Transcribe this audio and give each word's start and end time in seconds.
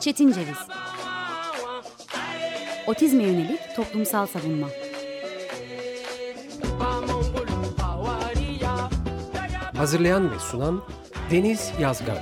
Çetin 0.00 0.32
Ceviz. 0.32 0.58
Otizme 2.86 3.22
yönelik 3.22 3.60
toplumsal 3.76 4.26
savunma. 4.26 4.68
Hazırlayan 9.76 10.30
ve 10.30 10.38
sunan 10.38 10.82
Deniz 11.30 11.72
Yazgan. 11.80 12.18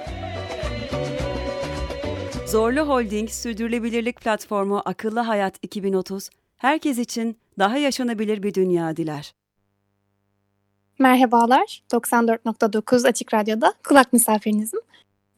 Zorlu 2.46 2.80
Holding 2.80 3.30
Sürdürülebilirlik 3.30 4.20
Platformu 4.20 4.82
Akıllı 4.84 5.20
Hayat 5.20 5.54
2030, 5.62 6.30
herkes 6.56 6.98
için 6.98 7.38
daha 7.58 7.78
yaşanabilir 7.78 8.42
bir 8.42 8.54
dünya 8.54 8.96
diler. 8.96 9.34
Merhabalar, 10.98 11.82
94.9 11.92 13.08
Açık 13.08 13.34
Radyo'da 13.34 13.74
kulak 13.88 14.12
misafirinizim. 14.12 14.80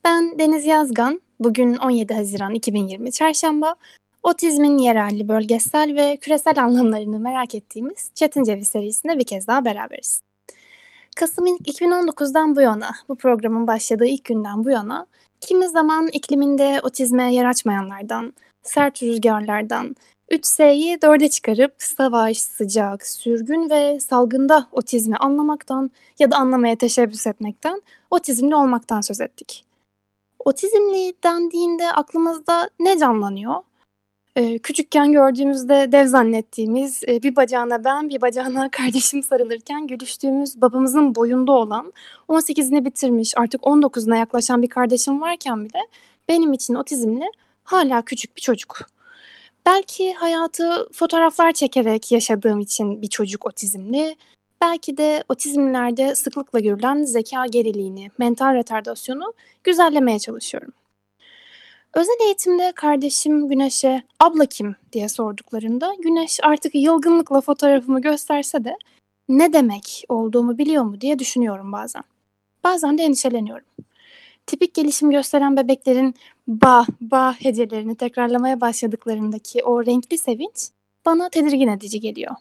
Ben 0.07 0.39
Deniz 0.39 0.67
Yazgan, 0.67 1.21
bugün 1.41 1.77
17 1.77 2.15
Haziran 2.15 2.55
2020 2.55 3.13
Çarşamba. 3.13 3.75
Otizmin 4.23 4.79
yerelli, 4.79 5.29
bölgesel 5.29 5.97
ve 5.97 6.17
küresel 6.17 6.63
anlamlarını 6.63 7.19
merak 7.19 7.55
ettiğimiz 7.55 8.11
Çetin 8.15 8.45
Ceviz 8.45 8.69
serisinde 8.69 9.19
bir 9.19 9.25
kez 9.25 9.47
daha 9.47 9.65
beraberiz. 9.65 10.21
Kasım 11.17 11.47
2019'dan 11.47 12.57
bu 12.57 12.61
yana, 12.61 12.91
bu 13.09 13.17
programın 13.17 13.67
başladığı 13.67 14.07
ilk 14.07 14.25
günden 14.25 14.65
bu 14.65 14.71
yana 14.71 15.07
kimi 15.41 15.69
zaman 15.69 16.09
ikliminde 16.09 16.81
otizme 16.83 17.35
yer 17.35 17.45
açmayanlardan, 17.45 18.35
sert 18.63 19.03
rüzgarlardan, 19.03 19.97
3S'yi 20.31 20.97
4'e 20.97 21.29
çıkarıp 21.29 21.75
savaş, 21.79 22.39
sıcak, 22.39 23.07
sürgün 23.07 23.71
ve 23.71 24.01
salgında 24.01 24.69
otizmi 24.73 25.17
anlamaktan 25.17 25.91
ya 26.19 26.31
da 26.31 26.37
anlamaya 26.37 26.77
teşebbüs 26.77 27.27
etmekten, 27.27 27.83
otizmli 28.11 28.55
olmaktan 28.55 29.01
söz 29.01 29.21
ettik. 29.21 29.66
Otizmli 30.47 31.15
dendiğinde 31.25 31.93
aklımızda 31.93 32.71
ne 32.81 32.99
canlanıyor? 32.99 33.55
Ee, 34.37 34.59
küçükken 34.59 35.13
gördüğümüzde 35.13 35.93
dev 35.93 36.07
zannettiğimiz, 36.07 37.03
e, 37.09 37.23
bir 37.23 37.37
bacağına 37.37 37.85
ben, 37.85 38.09
bir 38.09 38.21
bacağına 38.21 38.71
kardeşim 38.73 39.23
sarılırken 39.23 39.87
gülüştüğümüz 39.87 40.61
babamızın 40.61 41.15
boyunda 41.15 41.53
olan, 41.53 41.93
18'ini 42.29 42.85
bitirmiş, 42.85 43.35
artık 43.37 43.61
19'una 43.61 44.19
yaklaşan 44.19 44.63
bir 44.63 44.69
kardeşim 44.69 45.21
varken 45.21 45.65
bile 45.65 45.81
benim 46.29 46.53
için 46.53 46.75
otizmli 46.75 47.31
hala 47.65 48.03
küçük 48.03 48.37
bir 48.37 48.41
çocuk. 48.43 48.79
Belki 49.67 50.13
hayatı 50.13 50.89
fotoğraflar 50.93 51.53
çekerek 51.53 52.13
yaşadığım 52.13 52.61
için 52.61 53.03
bir 53.03 53.09
çocuk 53.09 53.47
otizmli, 53.47 54.17
belki 54.61 54.97
de 54.97 55.25
otizmlerde 55.29 56.15
sıklıkla 56.15 56.61
görülen 56.61 57.05
zeka 57.05 57.47
geriliğini, 57.47 58.11
mental 58.19 58.55
retardasyonu 58.55 59.33
güzellemeye 59.65 60.19
çalışıyorum. 60.19 60.73
Özel 61.95 62.17
eğitimde 62.25 62.73
kardeşim 62.73 63.49
Güneş'e 63.49 64.03
abla 64.21 64.47
kim 64.47 64.77
diye 64.93 65.09
sorduklarında 65.09 65.95
Güneş 66.03 66.39
artık 66.43 66.75
yılgınlıkla 66.75 67.41
fotoğrafımı 67.41 68.01
gösterse 68.01 68.65
de 68.65 68.77
ne 69.29 69.53
demek 69.53 70.05
olduğumu 70.09 70.59
biliyor 70.59 70.85
mu 70.85 71.01
diye 71.01 71.19
düşünüyorum 71.19 71.73
bazen. 71.73 72.03
Bazen 72.65 72.99
de 72.99 73.03
endişeleniyorum. 73.03 73.67
Tipik 74.47 74.75
gelişim 74.75 75.11
gösteren 75.11 75.57
bebeklerin 75.57 76.15
ba 76.49 76.87
ba 77.01 77.33
hecelerini 77.33 77.97
tekrarlamaya 77.97 78.61
başladıklarındaki 78.61 79.65
o 79.65 79.87
renkli 79.87 80.19
sevinç 80.19 80.69
bana 81.07 81.29
tedirgin 81.29 81.69
edici 81.69 82.01
geliyor. 82.01 82.35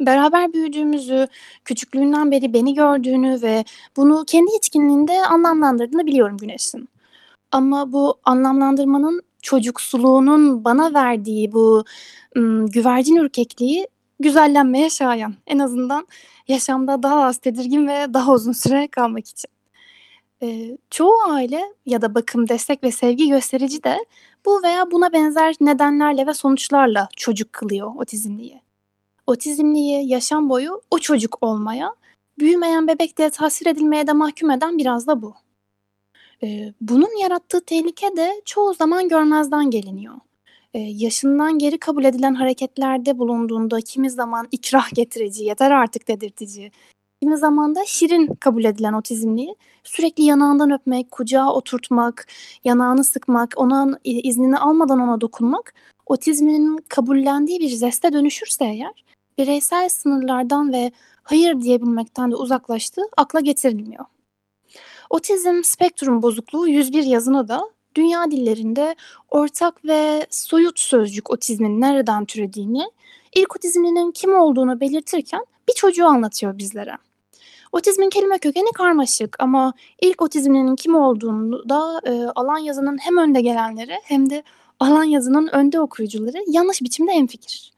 Beraber 0.00 0.52
büyüdüğümüzü, 0.52 1.28
küçüklüğünden 1.64 2.30
beri 2.30 2.52
beni 2.52 2.74
gördüğünü 2.74 3.42
ve 3.42 3.64
bunu 3.96 4.24
kendi 4.26 4.50
içkinliğinde 4.56 5.26
anlamlandırdığını 5.26 6.06
biliyorum 6.06 6.36
Güneş'in. 6.36 6.88
Ama 7.52 7.92
bu 7.92 8.14
anlamlandırmanın 8.24 9.22
çocuksuluğunun 9.42 10.64
bana 10.64 10.94
verdiği 10.94 11.52
bu 11.52 11.84
güvercin 12.66 13.16
ürkekliği 13.16 13.88
güzellenmeye 14.20 14.90
şayan. 14.90 15.34
En 15.46 15.58
azından 15.58 16.06
yaşamda 16.48 17.02
daha 17.02 17.24
az 17.24 17.38
tedirgin 17.38 17.88
ve 17.88 18.14
daha 18.14 18.32
uzun 18.32 18.52
süre 18.52 18.88
kalmak 18.88 19.28
için. 19.28 19.50
Ee, 20.42 20.78
çoğu 20.90 21.14
aile 21.28 21.62
ya 21.86 22.02
da 22.02 22.14
bakım, 22.14 22.48
destek 22.48 22.84
ve 22.84 22.90
sevgi 22.90 23.28
gösterici 23.28 23.84
de 23.84 23.98
bu 24.46 24.62
veya 24.62 24.90
buna 24.90 25.12
benzer 25.12 25.54
nedenlerle 25.60 26.26
ve 26.26 26.34
sonuçlarla 26.34 27.08
çocuk 27.16 27.52
kılıyor 27.52 27.92
otizmliyi. 27.96 28.63
Otizmliyi 29.26 30.08
yaşam 30.08 30.48
boyu 30.50 30.82
o 30.90 30.98
çocuk 30.98 31.38
olmaya, 31.40 31.94
büyümeyen 32.38 32.88
bebek 32.88 33.16
diye 33.16 33.30
tasvir 33.30 33.66
edilmeye 33.66 34.06
de 34.06 34.12
mahkum 34.12 34.50
eden 34.50 34.78
biraz 34.78 35.06
da 35.06 35.22
bu. 35.22 35.34
Ee, 36.42 36.72
bunun 36.80 37.20
yarattığı 37.22 37.60
tehlike 37.60 38.16
de 38.16 38.42
çoğu 38.44 38.74
zaman 38.74 39.08
görmezden 39.08 39.70
geliniyor. 39.70 40.14
Ee, 40.74 40.78
yaşından 40.78 41.58
geri 41.58 41.78
kabul 41.78 42.04
edilen 42.04 42.34
hareketlerde 42.34 43.18
bulunduğunda 43.18 43.80
kimi 43.80 44.10
zaman 44.10 44.48
ikrah 44.52 44.94
getirici, 44.94 45.44
yeter 45.44 45.70
artık 45.70 46.08
dedirtici, 46.08 46.72
kimi 47.22 47.36
zaman 47.36 47.74
da 47.74 47.80
şirin 47.86 48.26
kabul 48.26 48.64
edilen 48.64 48.92
otizmliği 48.92 49.56
sürekli 49.84 50.24
yanağından 50.24 50.70
öpmek, 50.70 51.10
kucağa 51.10 51.52
oturtmak, 51.52 52.26
yanağını 52.64 53.04
sıkmak, 53.04 53.54
onun 53.56 53.96
iznini 54.04 54.58
almadan 54.58 55.00
ona 55.00 55.20
dokunmak 55.20 55.74
otizminin 56.06 56.78
kabullendiği 56.88 57.60
bir 57.60 57.68
zeste 57.68 58.12
dönüşürse 58.12 58.64
eğer 58.64 59.04
bireysel 59.38 59.88
sınırlardan 59.88 60.72
ve 60.72 60.92
hayır 61.22 61.60
diyebilmekten 61.60 62.30
de 62.30 62.36
uzaklaştığı 62.36 63.02
akla 63.16 63.40
getirilmiyor. 63.40 64.04
Otizm 65.10 65.62
spektrum 65.64 66.22
bozukluğu 66.22 66.68
101 66.68 67.04
yazını 67.04 67.48
da 67.48 67.62
dünya 67.94 68.30
dillerinde 68.30 68.96
ortak 69.30 69.84
ve 69.84 70.26
soyut 70.30 70.78
sözcük 70.78 71.30
otizmin 71.30 71.80
nereden 71.80 72.24
türediğini, 72.24 72.90
ilk 73.36 73.56
otizminin 73.56 74.12
kim 74.12 74.34
olduğunu 74.34 74.80
belirtirken 74.80 75.44
bir 75.68 75.74
çocuğu 75.74 76.06
anlatıyor 76.06 76.58
bizlere. 76.58 76.96
Otizmin 77.72 78.10
kelime 78.10 78.38
kökeni 78.38 78.72
karmaşık 78.72 79.36
ama 79.38 79.72
ilk 80.02 80.22
otizminin 80.22 80.76
kim 80.76 80.94
olduğunu 80.94 81.68
da 81.68 82.00
e, 82.04 82.24
alan 82.34 82.58
yazının 82.58 82.98
hem 82.98 83.16
önde 83.16 83.40
gelenleri 83.40 84.00
hem 84.04 84.30
de 84.30 84.42
alan 84.84 85.04
yazının 85.04 85.48
önde 85.48 85.80
okuyucuları 85.80 86.44
yanlış 86.46 86.82
biçimde 86.82 87.12
hemfikir. 87.12 87.72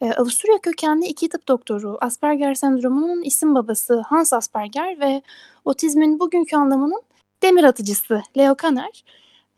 E, 0.00 0.12
Avusturya 0.12 0.58
kökenli 0.58 1.06
iki 1.06 1.28
tıp 1.28 1.48
doktoru 1.48 1.98
Asperger 2.00 2.54
sendromunun 2.54 3.22
isim 3.22 3.54
babası 3.54 4.00
Hans 4.00 4.32
Asperger 4.32 5.00
ve 5.00 5.22
otizmin 5.64 6.20
bugünkü 6.20 6.56
anlamının 6.56 7.02
demir 7.42 7.64
atıcısı 7.64 8.22
Leo 8.38 8.54
Kanner, 8.54 9.04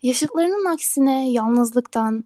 yaşıtlarının 0.03 0.65
aksine 0.65 1.31
yalnızlıktan, 1.31 2.25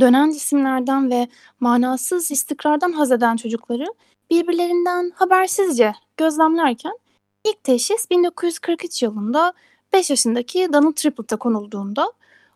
dönen 0.00 0.30
cisimlerden 0.30 1.10
ve 1.10 1.28
manasız 1.60 2.30
istikrardan 2.30 2.92
haz 2.92 3.12
eden 3.12 3.36
çocukları 3.36 3.86
birbirlerinden 4.30 5.12
habersizce 5.14 5.92
gözlemlerken 6.16 6.98
ilk 7.44 7.64
teşhis 7.64 8.10
1943 8.10 9.02
yılında 9.02 9.52
5 9.92 10.10
yaşındaki 10.10 10.72
Donald 10.72 10.92
Triplett'a 10.92 11.36
konulduğunda 11.36 12.12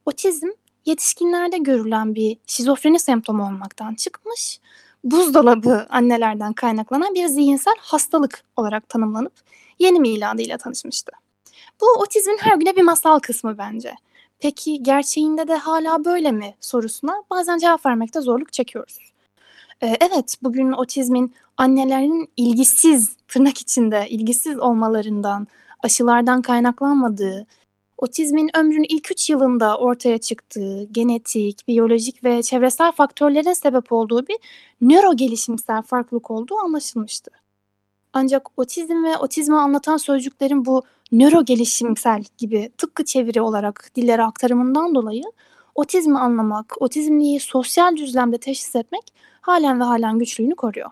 otizm 0.06 0.48
yetişkinlerde 0.86 1.58
görülen 1.58 2.14
bir 2.14 2.36
şizofreni 2.46 2.98
semptomu 2.98 3.46
olmaktan 3.46 3.94
çıkmış, 3.94 4.60
buzdolabı 5.04 5.86
annelerden 5.90 6.52
kaynaklanan 6.52 7.14
bir 7.14 7.26
zihinsel 7.26 7.74
hastalık 7.78 8.44
olarak 8.56 8.88
tanımlanıp 8.88 9.32
yeni 9.78 10.00
miladıyla 10.00 10.58
tanışmıştı. 10.58 11.12
Bu 11.80 11.86
otizmin 12.02 12.38
her 12.40 12.56
güne 12.56 12.76
bir 12.76 12.82
masal 12.82 13.18
kısmı 13.18 13.58
bence. 13.58 13.94
Peki 14.38 14.82
gerçeğinde 14.82 15.48
de 15.48 15.56
hala 15.56 16.04
böyle 16.04 16.32
mi 16.32 16.54
sorusuna 16.60 17.22
bazen 17.30 17.58
cevap 17.58 17.86
vermekte 17.86 18.20
zorluk 18.20 18.52
çekiyoruz. 18.52 19.12
Ee, 19.82 19.96
evet 20.00 20.36
bugün 20.42 20.72
otizmin 20.72 21.34
annelerin 21.56 22.28
ilgisiz 22.36 23.16
tırnak 23.28 23.58
içinde 23.58 24.06
ilgisiz 24.08 24.58
olmalarından, 24.58 25.46
aşılardan 25.82 26.42
kaynaklanmadığı, 26.42 27.46
otizmin 28.02 28.50
ömrün 28.56 28.86
ilk 28.88 29.10
3 29.10 29.30
yılında 29.30 29.78
ortaya 29.78 30.18
çıktığı 30.18 30.84
genetik, 30.84 31.68
biyolojik 31.68 32.24
ve 32.24 32.42
çevresel 32.42 32.92
faktörlere 32.92 33.54
sebep 33.54 33.92
olduğu 33.92 34.26
bir 34.26 34.36
nöro 34.80 35.16
gelişimsel 35.16 35.82
farklılık 35.82 36.30
olduğu 36.30 36.56
anlaşılmıştı. 36.56 37.30
Ancak 38.12 38.58
otizm 38.58 39.04
ve 39.04 39.16
otizmi 39.16 39.56
anlatan 39.56 39.96
sözcüklerin 39.96 40.64
bu 40.64 40.82
nöro 41.12 41.44
gelişimsel 41.44 42.24
gibi 42.38 42.70
tıpkı 42.78 43.04
çeviri 43.04 43.40
olarak 43.40 43.90
dillere 43.96 44.22
aktarımından 44.22 44.94
dolayı 44.94 45.24
otizmi 45.74 46.18
anlamak, 46.18 46.74
otizmliği 46.80 47.40
sosyal 47.40 47.96
düzlemde 47.96 48.38
teşhis 48.38 48.76
etmek 48.76 49.12
halen 49.40 49.80
ve 49.80 49.84
halen 49.84 50.18
güçlüğünü 50.18 50.54
koruyor. 50.54 50.90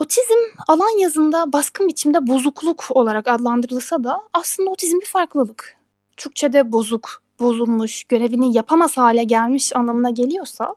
Otizm 0.00 0.38
alan 0.68 0.98
yazında 0.98 1.52
baskın 1.52 1.88
biçimde 1.88 2.26
bozukluk 2.26 2.84
olarak 2.90 3.28
adlandırılsa 3.28 4.04
da 4.04 4.20
aslında 4.32 4.70
otizm 4.70 5.00
bir 5.00 5.06
farklılık. 5.06 5.76
Türkçe'de 6.16 6.72
bozuk, 6.72 7.22
bozulmuş, 7.40 8.04
görevini 8.04 8.56
yapamaz 8.56 8.96
hale 8.96 9.24
gelmiş 9.24 9.76
anlamına 9.76 10.10
geliyorsa 10.10 10.74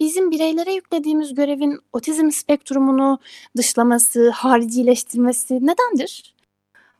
bizim 0.00 0.30
bireylere 0.30 0.72
yüklediğimiz 0.72 1.34
görevin 1.34 1.78
otizm 1.92 2.30
spektrumunu 2.30 3.18
dışlaması, 3.56 4.30
haricileştirmesi 4.30 5.54
nedendir? 5.54 6.34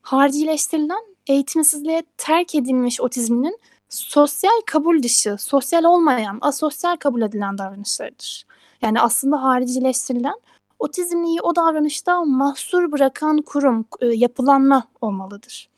Haricileştirilen 0.03 1.05
eğitimsizliğe 1.27 2.03
terk 2.17 2.55
edilmiş 2.55 3.01
otizminin 3.01 3.59
sosyal 3.89 4.61
kabul 4.67 5.03
dışı, 5.03 5.37
sosyal 5.39 5.85
olmayan, 5.85 6.39
asosyal 6.41 6.97
kabul 6.97 7.23
edilen 7.23 7.59
davranışlarıdır. 7.59 8.47
Yani 8.83 9.01
aslında 9.01 9.43
haricileştirilen 9.43 10.37
otizmliyi 10.79 11.41
o 11.41 11.57
davranışta 11.57 12.25
mahsur 12.25 12.93
bırakan 12.93 13.43
kurum, 13.43 13.85
e, 14.01 14.07
yapılanma 14.07 14.85
olmalıdır. 15.01 15.69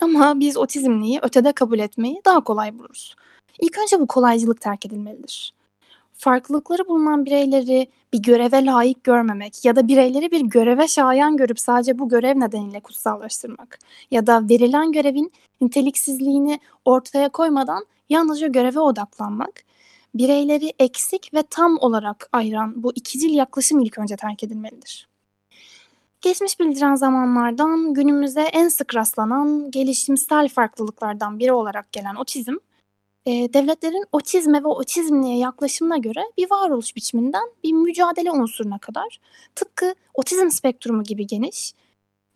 Ama 0.00 0.40
biz 0.40 0.56
otizmliyi 0.56 1.18
ötede 1.22 1.52
kabul 1.52 1.78
etmeyi 1.78 2.22
daha 2.24 2.44
kolay 2.44 2.78
buluruz. 2.78 3.16
İlk 3.60 3.78
önce 3.78 4.00
bu 4.00 4.06
kolaycılık 4.06 4.60
terk 4.60 4.86
edilmelidir. 4.86 5.54
Farklılıkları 6.14 6.88
bulunan 6.88 7.26
bireyleri 7.26 7.88
bir 8.12 8.18
göreve 8.18 8.64
layık 8.64 9.04
görmemek 9.04 9.64
ya 9.64 9.76
da 9.76 9.88
bireyleri 9.88 10.30
bir 10.30 10.40
göreve 10.40 10.88
şayan 10.88 11.36
görüp 11.36 11.60
sadece 11.60 11.98
bu 11.98 12.08
görev 12.08 12.40
nedeniyle 12.40 12.80
kutsallaştırmak 12.80 13.78
ya 14.10 14.26
da 14.26 14.48
verilen 14.48 14.92
görevin 14.92 15.32
niteliksizliğini 15.60 16.60
ortaya 16.84 17.28
koymadan 17.28 17.86
yalnızca 18.08 18.46
göreve 18.46 18.80
odaklanmak 18.80 19.64
bireyleri 20.14 20.72
eksik 20.78 21.34
ve 21.34 21.42
tam 21.42 21.78
olarak 21.78 22.28
ayıran 22.32 22.82
bu 22.82 22.92
ikicil 22.94 23.34
yaklaşım 23.34 23.80
ilk 23.80 23.98
önce 23.98 24.16
terk 24.16 24.44
edilmelidir. 24.44 25.08
Geçmiş 26.20 26.60
bildiren 26.60 26.94
zamanlardan 26.94 27.94
günümüze 27.94 28.40
en 28.40 28.68
sık 28.68 28.94
rastlanan 28.94 29.70
gelişimsel 29.70 30.48
farklılıklardan 30.48 31.38
biri 31.38 31.52
olarak 31.52 31.92
gelen 31.92 32.14
otizm, 32.14 32.54
e, 33.26 33.30
devletlerin 33.30 34.04
otizme 34.12 34.64
ve 34.64 34.68
otizmliğe 34.68 35.38
yaklaşımına 35.38 35.96
göre 35.96 36.20
bir 36.38 36.50
varoluş 36.50 36.96
biçiminden 36.96 37.50
bir 37.64 37.72
mücadele 37.72 38.32
unsuruna 38.32 38.78
kadar 38.78 39.20
tıpkı 39.54 39.94
otizm 40.14 40.50
spektrumu 40.50 41.02
gibi 41.02 41.26
geniş, 41.26 41.74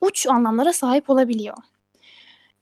uç 0.00 0.26
anlamlara 0.26 0.72
sahip 0.72 1.10
olabiliyor. 1.10 1.56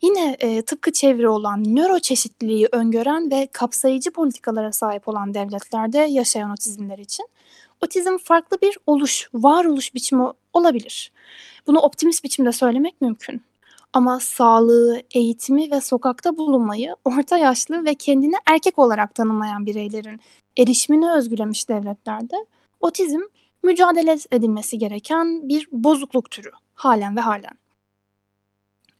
Yine 0.03 0.37
e, 0.41 0.63
tıpkı 0.63 0.93
çevre 0.93 1.29
olan 1.29 1.65
nöro 1.65 1.99
çeşitliliği 1.99 2.69
öngören 2.73 3.31
ve 3.31 3.49
kapsayıcı 3.53 4.11
politikalara 4.11 4.73
sahip 4.73 5.09
olan 5.09 5.35
devletlerde 5.35 5.99
yaşayan 5.99 6.51
otizmler 6.51 6.99
için 6.99 7.27
otizm 7.81 8.19
farklı 8.19 8.59
bir 8.63 8.79
oluş, 8.87 9.29
varoluş 9.35 9.95
biçimi 9.95 10.25
olabilir. 10.53 11.13
Bunu 11.67 11.79
optimist 11.79 12.25
biçimde 12.25 12.53
söylemek 12.53 13.01
mümkün. 13.01 13.43
Ama 13.93 14.21
sağlığı, 14.21 15.03
eğitimi 15.15 15.71
ve 15.71 15.81
sokakta 15.81 16.37
bulunmayı 16.37 16.97
orta 17.05 17.39
yaşlı 17.39 17.85
ve 17.85 17.95
kendini 17.95 18.35
erkek 18.47 18.79
olarak 18.79 19.15
tanımlayan 19.15 19.67
bireylerin 19.67 20.21
erişimini 20.59 21.13
özgülemiş 21.13 21.69
devletlerde 21.69 22.47
otizm 22.81 23.21
mücadele 23.63 24.19
edilmesi 24.31 24.79
gereken 24.79 25.49
bir 25.49 25.69
bozukluk 25.73 26.31
türü 26.31 26.51
halen 26.75 27.17
ve 27.17 27.21
halen. 27.21 27.62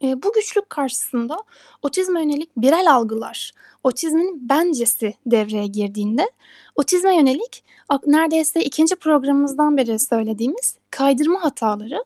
E, 0.03 0.23
bu 0.23 0.33
güçlük 0.33 0.71
karşısında 0.71 1.37
otizme 1.83 2.21
yönelik 2.21 2.51
birel 2.57 2.93
algılar, 2.93 3.53
otizmin 3.85 4.49
bencesi 4.49 5.15
devreye 5.27 5.67
girdiğinde 5.67 6.31
otizme 6.75 7.17
yönelik 7.17 7.65
neredeyse 8.07 8.65
ikinci 8.65 8.97
programımızdan 8.97 9.77
beri 9.77 9.99
söylediğimiz 9.99 10.77
kaydırma 10.91 11.45
hataları 11.45 12.05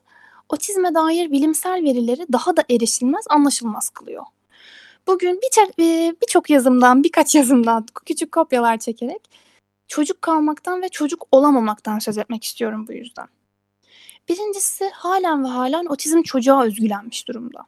otizme 0.49 0.95
dair 0.95 1.31
bilimsel 1.31 1.85
verileri 1.85 2.27
daha 2.33 2.57
da 2.57 2.65
erişilmez, 2.71 3.25
anlaşılmaz 3.31 3.89
kılıyor. 3.89 4.25
Bugün 5.07 5.41
birçok 6.23 6.51
yazımdan, 6.51 7.05
birkaç 7.05 7.35
yazımdan 7.35 7.87
küçük 8.05 8.33
kopyalar 8.33 8.79
çekerek 8.79 9.31
çocuk 9.89 10.23
kalmaktan 10.23 10.83
ve 10.83 10.89
çocuk 10.89 11.27
olamamaktan 11.33 11.99
söz 11.99 12.19
etmek 12.19 12.45
istiyorum 12.45 12.87
bu 12.89 12.93
yüzden. 12.93 13.27
Birincisi 14.29 14.91
halen 14.91 15.45
ve 15.45 15.49
halen 15.49 15.87
otizm 15.87 16.23
çocuğa 16.23 16.65
özgülenmiş 16.65 17.29
durumda. 17.29 17.67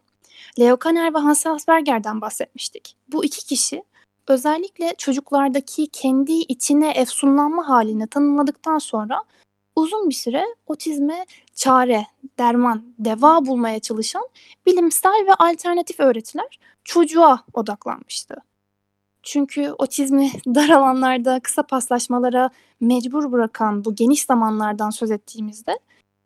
Leo 0.59 0.77
Kanner 0.77 1.15
ve 1.15 1.19
Hans 1.19 1.47
Asperger'den 1.47 2.21
bahsetmiştik. 2.21 2.97
Bu 3.13 3.25
iki 3.25 3.47
kişi 3.47 3.83
özellikle 4.29 4.95
çocuklardaki 4.99 5.87
kendi 5.87 6.33
içine 6.33 6.91
efsunlanma 6.91 7.69
halini 7.69 8.07
tanımladıktan 8.07 8.79
sonra 8.79 9.23
uzun 9.77 10.09
bir 10.09 10.15
süre 10.15 10.45
otizme 10.67 11.27
çare, 11.55 12.07
derman, 12.39 12.85
deva 12.99 13.47
bulmaya 13.47 13.81
çalışan 13.81 14.29
bilimsel 14.67 15.27
ve 15.27 15.35
alternatif 15.35 16.01
öğretiler 16.01 16.59
çocuğa 16.85 17.45
odaklanmıştı. 17.55 18.37
Çünkü 19.23 19.73
otizmi 19.79 20.31
dar 20.47 20.69
alanlarda 20.69 21.41
kısa 21.41 21.63
paslaşmalara 21.63 22.51
mecbur 22.81 23.33
bırakan 23.33 23.85
bu 23.85 23.95
geniş 23.95 24.25
zamanlardan 24.25 24.91
söz 24.91 25.11
ettiğimizde 25.11 25.79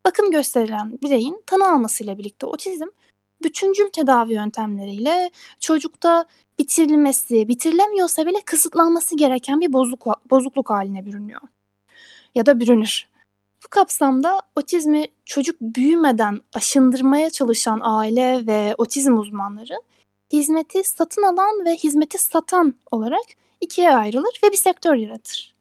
bakım 0.06 0.30
gösterilen 0.30 0.98
bireyin 1.02 1.42
tanı 1.46 1.68
almasıyla 1.72 2.18
birlikte 2.18 2.46
otizm 2.46 2.86
bütüncül 3.42 3.88
tedavi 3.88 4.32
yöntemleriyle 4.32 5.30
çocukta 5.60 6.24
bitirilmesi, 6.58 7.48
bitirilemiyorsa 7.48 8.26
bile 8.26 8.40
kısıtlanması 8.44 9.16
gereken 9.16 9.60
bir 9.60 9.72
bozukluk, 9.72 10.30
bozukluk 10.30 10.70
haline 10.70 11.06
bürünüyor. 11.06 11.40
Ya 12.34 12.46
da 12.46 12.60
bürünür. 12.60 13.08
Bu 13.64 13.68
kapsamda 13.68 14.40
otizmi 14.56 15.06
çocuk 15.24 15.60
büyümeden 15.60 16.40
aşındırmaya 16.54 17.30
çalışan 17.30 17.80
aile 17.82 18.46
ve 18.46 18.74
otizm 18.78 19.18
uzmanları 19.18 19.74
hizmeti 20.32 20.84
satın 20.84 21.22
alan 21.22 21.64
ve 21.64 21.76
hizmeti 21.76 22.18
satan 22.18 22.74
olarak 22.90 23.24
ikiye 23.60 23.94
ayrılır 23.94 24.40
ve 24.44 24.52
bir 24.52 24.56
sektör 24.56 24.94
yaratır. 24.94 25.54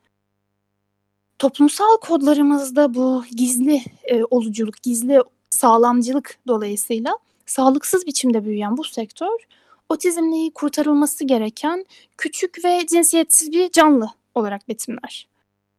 Toplumsal 1.40 1.98
kodlarımızda 1.98 2.94
bu 2.94 3.24
gizli 3.32 3.82
e, 4.04 4.24
oluculuk, 4.24 4.84
gizli 4.84 5.22
sağlamcılık 5.50 6.40
dolayısıyla 6.48 7.18
sağlıksız 7.46 8.06
biçimde 8.06 8.46
büyüyen 8.46 8.78
bu 8.78 8.84
sektör 8.84 9.48
otizmliği 9.92 10.54
kurtarılması 10.54 11.24
gereken 11.24 11.86
küçük 12.18 12.66
ve 12.66 12.86
cinsiyetsiz 12.88 13.52
bir 13.52 13.72
canlı 13.72 14.10
olarak 14.36 14.70
betimler. 14.70 15.28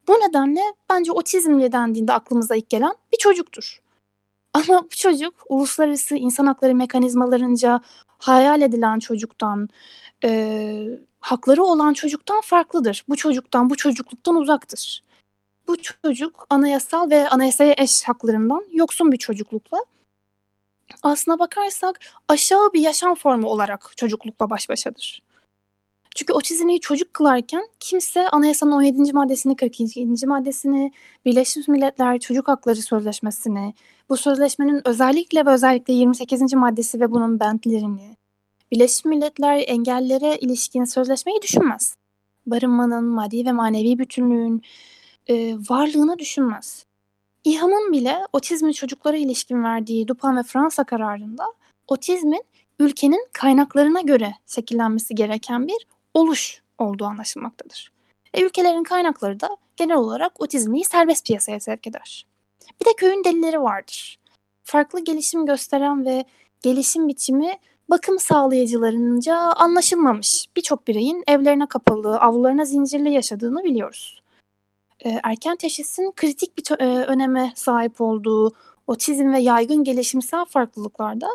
Bu 0.09 0.13
nedenle 0.13 0.61
bence 0.91 1.13
otizmli 1.13 1.73
dendiğinde 1.73 2.13
aklımıza 2.13 2.57
ilk 2.57 2.71
gelen 2.71 2.95
bir 3.13 3.19
çocuktur. 3.19 3.83
Ama 4.55 4.83
bu 4.83 4.89
çocuk 4.89 5.35
uluslararası 5.49 6.17
insan 6.17 6.47
hakları 6.47 6.75
mekanizmalarınca 6.75 7.81
hayal 8.19 8.63
edilen 8.63 8.99
çocuktan, 8.99 9.69
e, 10.25 10.89
hakları 11.21 11.63
olan 11.65 11.93
çocuktan 11.93 12.41
farklıdır. 12.41 13.05
Bu 13.09 13.17
çocuktan, 13.17 13.71
bu 13.71 13.77
çocukluktan 13.77 14.37
uzaktır. 14.37 15.03
Bu 15.69 15.77
çocuk 15.83 16.47
anayasal 16.51 17.11
ve 17.11 17.29
anayasaya 17.29 17.75
eş 17.79 18.03
haklarından 18.03 18.65
yoksun 18.73 19.13
bir 19.13 19.17
çocuklukla 19.17 19.79
aslına 21.03 21.39
bakarsak 21.39 22.01
aşağı 22.29 22.73
bir 22.73 22.81
yaşam 22.81 23.15
formu 23.15 23.49
olarak 23.49 23.93
çocuklukla 23.97 24.51
baş 24.51 24.69
başadır. 24.69 25.23
Çünkü 26.15 26.33
otizmi 26.33 26.81
çocuk 26.81 27.15
kılarken 27.15 27.69
kimse 27.81 28.29
anayasanın 28.29 28.73
17. 28.73 29.13
maddesini, 29.13 29.57
42. 29.57 30.27
maddesini, 30.27 30.93
Birleşmiş 31.25 31.69
Milletler 31.69 32.19
Çocuk 32.19 32.49
Hakları 32.49 32.77
Sözleşmesi'ni, 32.77 33.75
bu 34.09 34.17
sözleşmenin 34.17 34.89
özellikle 34.89 35.47
ve 35.47 35.51
özellikle 35.51 35.93
28. 35.93 36.55
maddesi 36.55 37.01
ve 37.01 37.11
bunun 37.11 37.41
bentlerini, 37.41 38.17
Birleşmiş 38.73 39.05
Milletler 39.05 39.65
engellere 39.67 40.37
ilişkin 40.37 40.85
sözleşmeyi 40.85 41.43
düşünmez. 41.43 41.97
Barınmanın, 42.47 43.05
maddi 43.05 43.47
ve 43.47 43.53
manevi 43.53 43.99
bütünlüğün 43.99 44.63
e, 45.27 45.55
varlığını 45.55 46.19
düşünmez. 46.19 46.87
İHA'nın 47.45 47.93
bile 47.93 48.19
otizmli 48.33 48.75
çocuklara 48.75 49.17
ilişkin 49.17 49.65
verdiği 49.65 50.09
Dupin 50.09 50.37
ve 50.37 50.43
Fransa 50.43 50.85
kararında 50.85 51.53
otizmin 51.89 52.45
ülkenin 52.79 53.27
kaynaklarına 53.33 54.01
göre 54.01 54.35
şekillenmesi 54.47 55.15
gereken 55.15 55.69
bir 55.69 55.87
oluş 56.15 56.63
olduğu 56.79 57.05
anlaşılmaktadır. 57.05 57.93
E, 58.35 58.43
ülkelerin 58.43 58.85
kaynakları 58.85 59.41
da 59.41 59.57
genel 59.77 59.97
olarak 59.97 60.41
otizmliyi 60.41 60.85
serbest 60.85 61.27
piyasaya 61.27 61.61
sevk 61.61 61.87
eder. 61.87 62.27
Bir 62.81 62.87
de 62.87 62.91
köyün 62.97 63.25
delileri 63.25 63.63
vardır. 63.63 64.19
Farklı 64.65 65.05
gelişim 65.05 65.47
gösteren 65.47 66.07
ve 66.07 66.25
gelişim 66.63 67.09
biçimi 67.09 67.59
bakım 67.91 68.19
sağlayıcılarınca 68.19 69.37
anlaşılmamış 69.37 70.47
birçok 70.57 70.89
bireyin 70.89 71.25
evlerine 71.27 71.67
kapalı, 71.67 72.19
avlularına 72.19 72.65
zincirli 72.65 73.13
yaşadığını 73.13 73.65
biliyoruz 73.65 74.22
erken 75.05 75.57
teşhisin 75.57 76.13
kritik 76.17 76.59
bir 76.59 76.81
öneme 76.81 77.53
sahip 77.55 78.01
olduğu 78.01 78.53
otizm 78.87 79.33
ve 79.33 79.41
yaygın 79.41 79.85
gelişimsel 79.85 80.45
farklılıklarda 80.45 81.29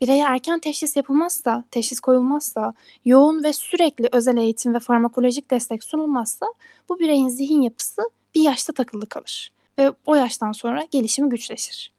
bireye 0.00 0.24
erken 0.24 0.58
teşhis 0.58 0.96
yapılmazsa, 0.96 1.64
teşhis 1.70 2.00
koyulmazsa, 2.00 2.74
yoğun 3.04 3.44
ve 3.44 3.52
sürekli 3.52 4.08
özel 4.12 4.36
eğitim 4.36 4.74
ve 4.74 4.78
farmakolojik 4.78 5.50
destek 5.50 5.84
sunulmazsa 5.84 6.46
bu 6.88 6.98
bireyin 6.98 7.28
zihin 7.28 7.62
yapısı 7.62 8.02
bir 8.34 8.42
yaşta 8.42 8.72
takılı 8.72 9.06
kalır 9.06 9.52
ve 9.78 9.92
o 10.06 10.14
yaştan 10.14 10.52
sonra 10.52 10.86
gelişimi 10.90 11.28
güçleşir. 11.28 11.92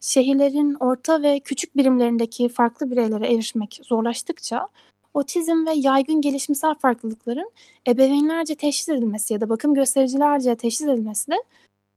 Şehirlerin 0.00 0.74
orta 0.80 1.22
ve 1.22 1.40
küçük 1.40 1.76
birimlerindeki 1.76 2.48
farklı 2.48 2.90
bireylere 2.90 3.34
erişmek 3.34 3.80
zorlaştıkça 3.82 4.68
otizm 5.14 5.66
ve 5.66 5.72
yaygın 5.74 6.20
gelişimsel 6.20 6.74
farklılıkların 6.74 7.50
ebeveynlerce 7.88 8.54
teşhis 8.54 8.88
edilmesi 8.88 9.34
ya 9.34 9.40
da 9.40 9.48
bakım 9.48 9.74
göstericilerce 9.74 10.56
teşhis 10.56 10.82
edilmesi 10.82 11.30
de 11.30 11.42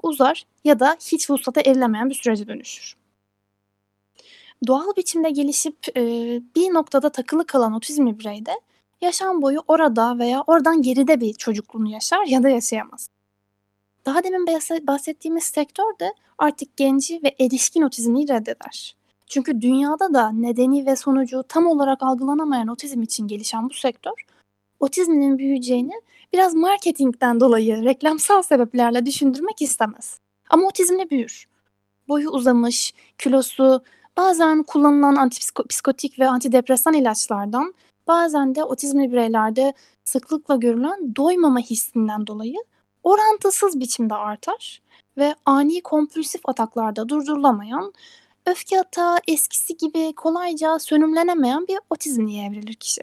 uzar 0.03 0.45
ya 0.63 0.79
da 0.79 0.97
hiç 1.11 1.29
vuslata 1.29 1.61
erilemeyen 1.61 2.09
bir 2.09 2.15
sürece 2.15 2.47
dönüşür. 2.47 2.95
doğal 4.67 4.95
biçimde 4.97 5.29
gelişip 5.29 5.97
e, 5.97 6.01
bir 6.55 6.73
noktada 6.73 7.09
takılı 7.09 7.45
kalan 7.45 7.73
otizmli 7.73 8.19
bireyde 8.19 8.51
yaşam 9.01 9.41
boyu 9.41 9.63
orada 9.67 10.19
veya 10.19 10.43
oradan 10.47 10.81
geride 10.81 11.21
bir 11.21 11.33
çocukluğunu 11.33 11.89
yaşar 11.89 12.25
ya 12.25 12.43
da 12.43 12.49
yaşayamaz. 12.49 13.09
Daha 14.05 14.23
demin 14.23 14.47
bahsettiğimiz 14.87 15.43
sektör 15.43 15.99
de 15.99 16.13
artık 16.37 16.77
genci 16.77 17.23
ve 17.23 17.35
erişkin 17.39 17.81
otizmi 17.81 18.27
reddeder. 18.27 18.95
Çünkü 19.27 19.61
dünyada 19.61 20.13
da 20.13 20.31
nedeni 20.31 20.85
ve 20.85 20.95
sonucu 20.95 21.43
tam 21.49 21.67
olarak 21.67 22.03
algılanamayan 22.03 22.67
otizm 22.67 23.01
için 23.01 23.27
gelişen 23.27 23.69
bu 23.69 23.73
sektör, 23.73 24.25
otizmin 24.79 25.37
büyüyeceğini 25.37 26.01
biraz 26.33 26.53
marketingden 26.53 27.39
dolayı 27.39 27.83
reklamsal 27.83 28.41
sebeplerle 28.41 29.05
düşündürmek 29.05 29.61
istemez. 29.61 30.19
Ama 30.49 30.67
otizmle 30.67 31.09
büyür. 31.09 31.47
Boyu 32.07 32.29
uzamış, 32.29 32.93
kilosu, 33.17 33.83
bazen 34.17 34.63
kullanılan 34.63 35.15
antipsikotik 35.15 36.19
ve 36.19 36.29
antidepresan 36.29 36.93
ilaçlardan, 36.93 37.73
bazen 38.07 38.55
de 38.55 38.63
otizmli 38.63 39.11
bireylerde 39.11 39.73
sıklıkla 40.03 40.55
görülen 40.55 41.15
doymama 41.15 41.59
hissinden 41.59 42.27
dolayı 42.27 42.57
orantısız 43.03 43.79
biçimde 43.79 44.15
artar 44.15 44.81
ve 45.17 45.35
ani 45.45 45.81
kompulsif 45.81 46.41
ataklarda 46.45 47.09
durdurulamayan, 47.09 47.93
öfke 48.45 48.79
atağı 48.79 49.17
eskisi 49.27 49.77
gibi 49.77 50.13
kolayca 50.15 50.79
sönümlenemeyen 50.79 51.67
bir 51.67 51.79
otizmliğe 51.89 52.45
evrilir 52.45 52.73
kişi. 52.73 53.01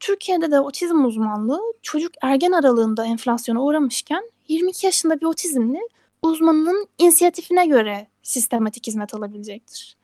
Türkiye'de 0.00 0.50
de 0.50 0.60
otizm 0.60 1.04
uzmanlığı 1.04 1.60
çocuk 1.82 2.12
ergen 2.22 2.52
aralığında 2.52 3.04
enflasyona 3.04 3.62
uğramışken 3.62 4.30
22 4.48 4.86
yaşında 4.86 5.20
bir 5.20 5.26
otizmli 5.26 5.80
uzmanının 6.22 6.88
inisiyatifine 6.98 7.66
göre 7.66 8.06
sistematik 8.22 8.86
hizmet 8.86 9.14
alabilecektir. 9.14 9.96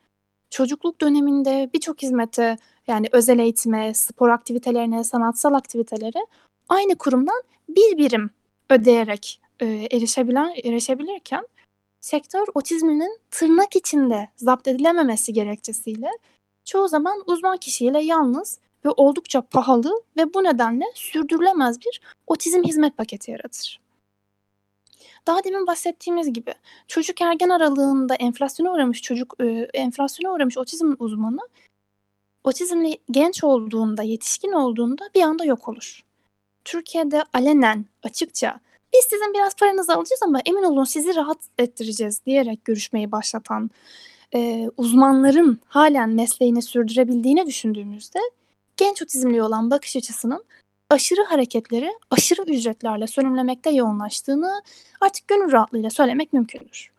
Çocukluk 0.49 1.01
döneminde 1.01 1.69
birçok 1.73 2.01
hizmete 2.01 2.57
yani 2.87 3.07
özel 3.11 3.39
eğitime, 3.39 3.93
spor 3.93 4.29
aktivitelerine, 4.29 5.03
sanatsal 5.03 5.53
aktivitelere 5.53 6.25
aynı 6.69 6.95
kurumdan 6.95 7.41
bir 7.69 7.97
birim 7.97 8.29
ödeyerek 8.69 9.41
e, 9.59 9.65
erişebilen 9.91 10.53
erişebilirken 10.63 11.47
sektör 12.01 12.47
otizminin 12.53 13.19
tırnak 13.31 13.75
içinde 13.75 14.29
zapt 14.35 14.67
edilememesi 14.67 15.33
gerekçesiyle 15.33 16.09
çoğu 16.65 16.87
zaman 16.87 17.23
uzman 17.25 17.57
kişiyle 17.57 18.03
yalnız 18.03 18.59
ve 18.85 18.89
oldukça 18.89 19.41
pahalı 19.41 20.01
ve 20.17 20.33
bu 20.33 20.43
nedenle 20.43 20.85
sürdürülemez 20.93 21.81
bir 21.81 22.01
otizm 22.27 22.63
hizmet 22.63 22.97
paketi 22.97 23.31
yaratır. 23.31 23.79
Daha 25.27 25.43
demin 25.43 25.67
bahsettiğimiz 25.67 26.33
gibi 26.33 26.53
çocuk 26.87 27.21
ergen 27.21 27.49
aralığında 27.49 28.15
enflasyona 28.15 28.73
uğramış 28.73 29.01
çocuk 29.01 29.33
e, 29.39 29.45
enflasyona 29.73 30.33
uğramış 30.33 30.57
otizm 30.57 30.93
uzmanı 30.99 31.39
otizmli 32.43 32.97
genç 33.11 33.43
olduğunda, 33.43 34.03
yetişkin 34.03 34.51
olduğunda 34.51 35.09
bir 35.15 35.21
anda 35.21 35.45
yok 35.45 35.67
olur. 35.67 36.03
Türkiye'de 36.65 37.23
alenen, 37.33 37.85
açıkça 38.03 38.59
biz 38.93 39.05
sizin 39.09 39.33
biraz 39.33 39.55
paranızı 39.55 39.93
alacağız 39.93 40.21
ama 40.23 40.39
emin 40.45 40.63
olun 40.63 40.83
sizi 40.83 41.15
rahat 41.15 41.37
ettireceğiz 41.57 42.25
diyerek 42.25 42.65
görüşmeyi 42.65 43.11
başlatan 43.11 43.69
e, 44.35 44.69
uzmanların 44.77 45.59
halen 45.67 46.09
mesleğini 46.09 46.61
sürdürebildiğini 46.61 47.45
düşündüğümüzde 47.45 48.19
genç 48.77 49.01
otizmli 49.01 49.43
olan 49.43 49.71
bakış 49.71 49.95
açısının 49.95 50.43
aşırı 50.89 51.23
hareketleri 51.23 51.91
aşırı 52.11 52.41
ücretlerle 52.41 53.07
sönümlemekte 53.07 53.69
yoğunlaştığını 53.69 54.61
artık 55.01 55.27
gönül 55.27 55.51
rahatlığıyla 55.51 55.89
söylemek 55.89 56.33
mümkündür. 56.33 56.91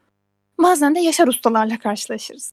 Bazen 0.59 0.95
de 0.95 1.01
Yaşar 1.01 1.29
ustalarla 1.29 1.79
karşılaşırız. 1.79 2.53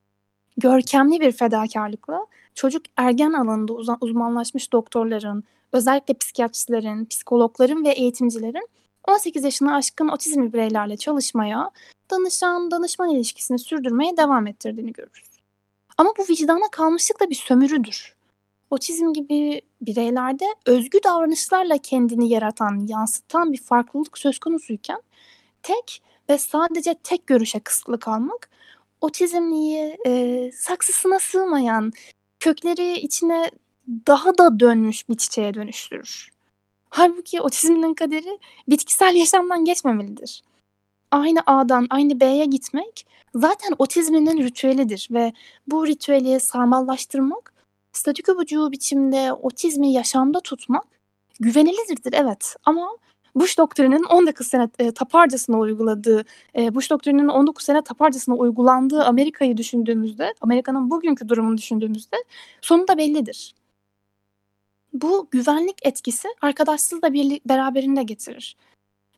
Görkemli 0.58 1.22
bir 1.22 1.32
fedakarlıkla 1.32 2.25
çocuk 2.56 2.82
ergen 2.98 3.34
alanında 3.34 3.98
uzmanlaşmış 4.01 4.74
doktorların, 4.74 5.44
özellikle 5.72 6.13
psikiyatristlerin, 6.13 7.06
psikologların 7.06 7.86
ve 7.86 7.89
eğitimcilerin 7.89 8.67
18 9.07 9.43
yaşına 9.43 9.75
aşkın 9.75 10.07
otizmli 10.07 10.53
bireylerle 10.53 10.97
çalışmaya, 10.97 11.71
danışan-danışman 12.11 13.09
ilişkisini 13.09 13.59
sürdürmeye 13.59 14.17
devam 14.17 14.47
ettirdiğini 14.47 14.93
görürüz. 14.93 15.27
Ama 15.97 16.13
bu 16.17 16.23
vicdana 16.29 16.71
kalmışlık 16.71 17.19
da 17.19 17.29
bir 17.29 17.35
sömürüdür. 17.35 18.15
Otizm 18.69 19.13
gibi 19.13 19.61
bireylerde 19.81 20.45
özgü 20.65 20.99
davranışlarla 21.03 21.77
kendini 21.77 22.29
yaratan, 22.29 22.87
yansıtan 22.87 23.53
bir 23.53 23.61
farklılık 23.61 24.17
söz 24.17 24.39
konusuyken 24.39 25.01
tek 25.63 26.01
ve 26.29 26.37
sadece 26.37 26.95
tek 27.03 27.27
görüşe 27.27 27.59
kısıtlı 27.59 27.99
kalmak 27.99 28.49
otizmliği 29.01 29.97
e, 30.05 30.51
saksısına 30.51 31.19
sığmayan, 31.19 31.91
kökleri 32.39 32.99
içine 32.99 33.51
daha 34.07 34.37
da 34.37 34.59
dönmüş 34.59 35.09
bir 35.09 35.17
çiçeğe 35.17 35.53
dönüştürür. 35.53 36.29
Halbuki 36.97 37.41
otizminin 37.41 37.93
kaderi 37.93 38.39
bitkisel 38.69 39.15
yaşamdan 39.15 39.65
geçmemelidir. 39.65 40.43
Aynı 41.11 41.39
A'dan 41.45 41.87
aynı 41.89 42.19
B'ye 42.19 42.45
gitmek 42.45 43.05
zaten 43.35 43.73
otizminin 43.79 44.37
ritüelidir 44.37 45.07
ve 45.11 45.33
bu 45.67 45.87
ritüeli 45.87 46.39
sarmallaştırmak, 46.39 47.53
statüko 47.91 48.37
bucuğu 48.37 48.71
biçimde 48.71 49.33
otizmi 49.33 49.93
yaşamda 49.93 50.39
tutmak 50.39 50.83
güvenilirdir 51.39 52.13
evet 52.13 52.55
ama 52.65 52.89
Bush 53.35 53.57
doktrininin 53.57 54.03
19 54.03 54.47
sene 54.47 54.69
e, 54.79 54.91
taparcasına 54.91 55.59
uyguladığı, 55.59 56.25
e, 56.57 56.75
Bush 56.75 56.89
doktrininin 56.89 57.27
19 57.27 57.65
sene 57.65 57.81
taparcasına 57.81 58.35
uygulandığı 58.35 59.03
Amerika'yı 59.03 59.57
düşündüğümüzde, 59.57 60.33
Amerika'nın 60.41 60.91
bugünkü 60.91 61.29
durumunu 61.29 61.57
düşündüğümüzde 61.57 62.17
sonunda 62.61 62.97
bellidir. 62.97 63.53
Bu 65.01 65.27
güvenlik 65.31 65.77
etkisi 65.81 66.27
arkadaşsız 66.41 67.01
da 67.01 67.13
bir, 67.13 67.41
beraberinde 67.45 68.03
getirir. 68.03 68.57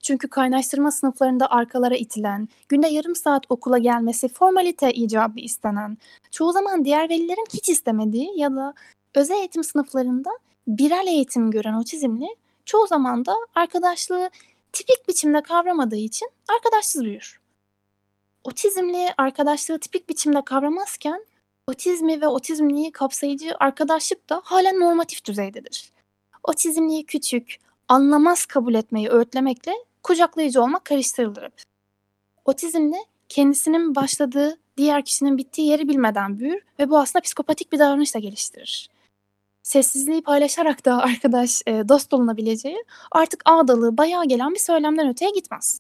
Çünkü 0.02 0.28
kaynaştırma 0.28 0.92
sınıflarında 0.92 1.52
arkalara 1.52 1.96
itilen, 1.96 2.48
günde 2.70 2.88
yarım 2.88 3.16
saat 3.16 3.44
okula 3.50 3.78
gelmesi 3.78 4.28
formalite 4.28 4.94
icabı 4.94 5.40
istenen, 5.40 5.98
çoğu 6.32 6.52
zaman 6.52 6.86
diğer 6.86 7.10
velilerin 7.10 7.46
hiç 7.54 7.70
istemediği 7.70 8.40
ya 8.40 8.56
da 8.56 8.74
özel 9.16 9.36
eğitim 9.36 9.64
sınıflarında 9.64 10.30
birer 10.68 11.08
eğitim 11.08 11.52
gören 11.52 11.74
otizmli 11.74 12.28
çoğu 12.66 12.88
zaman 12.88 13.26
da 13.26 13.36
arkadaşlığı 13.56 14.30
tipik 14.74 15.08
biçimde 15.10 15.42
kavramadığı 15.42 15.96
için 15.96 16.30
arkadaşsız 16.56 17.04
büyür. 17.04 17.40
Otizmli 18.44 19.08
arkadaşlığı 19.18 19.80
tipik 19.80 20.10
biçimde 20.10 20.42
kavramazken 20.42 21.26
otizmi 21.70 22.22
ve 22.22 22.28
otizmliği 22.28 22.92
kapsayıcı 22.92 23.56
arkadaşlık 23.60 24.30
da 24.30 24.42
halen 24.44 24.80
normatif 24.80 25.26
düzeydedir. 25.26 25.92
Otizmliği 26.44 27.06
küçük, 27.06 27.56
anlamaz 27.88 28.46
kabul 28.46 28.74
etmeyi 28.74 29.10
öğütlemekle 29.10 29.74
kucaklayıcı 30.04 30.62
olmak 30.62 30.86
karıştırılır 30.86 31.44
hep. 31.44 31.54
Otizmli 32.46 32.98
kendisinin 33.30 33.96
başladığı 33.96 34.58
diğer 34.78 35.06
kişinin 35.06 35.38
bittiği 35.38 35.68
yeri 35.68 35.88
bilmeden 35.88 36.40
büyür 36.40 36.62
ve 36.80 36.90
bu 36.90 37.00
aslında 37.00 37.22
psikopatik 37.22 37.72
bir 37.72 37.80
davranış 37.80 38.16
da 38.16 38.20
geliştirir. 38.20 38.90
Sessizliği 39.64 40.22
paylaşarak 40.22 40.86
da 40.86 41.02
arkadaş 41.02 41.62
e, 41.68 41.90
dost 41.90 42.14
olunabileceği 42.14 42.84
artık 43.12 43.42
ağdalı, 43.46 43.98
bayağı 43.98 44.26
gelen 44.26 44.54
bir 44.54 44.60
söylemden 44.60 45.10
öteye 45.10 45.32
gitmez. 45.32 45.80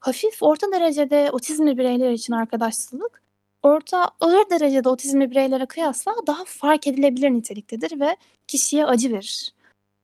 Hafif 0.00 0.42
orta 0.42 0.72
derecede 0.72 1.30
otizmli 1.32 1.78
bireyler 1.78 2.12
için 2.12 2.32
arkadaşsızlık 2.32 3.21
orta 3.62 4.10
ağır 4.20 4.50
derecede 4.50 4.88
otizmli 4.88 5.30
bireylere 5.30 5.66
kıyasla 5.66 6.14
daha 6.26 6.44
fark 6.46 6.86
edilebilir 6.86 7.30
niteliktedir 7.30 8.00
ve 8.00 8.16
kişiye 8.46 8.86
acı 8.86 9.12
verir. 9.12 9.52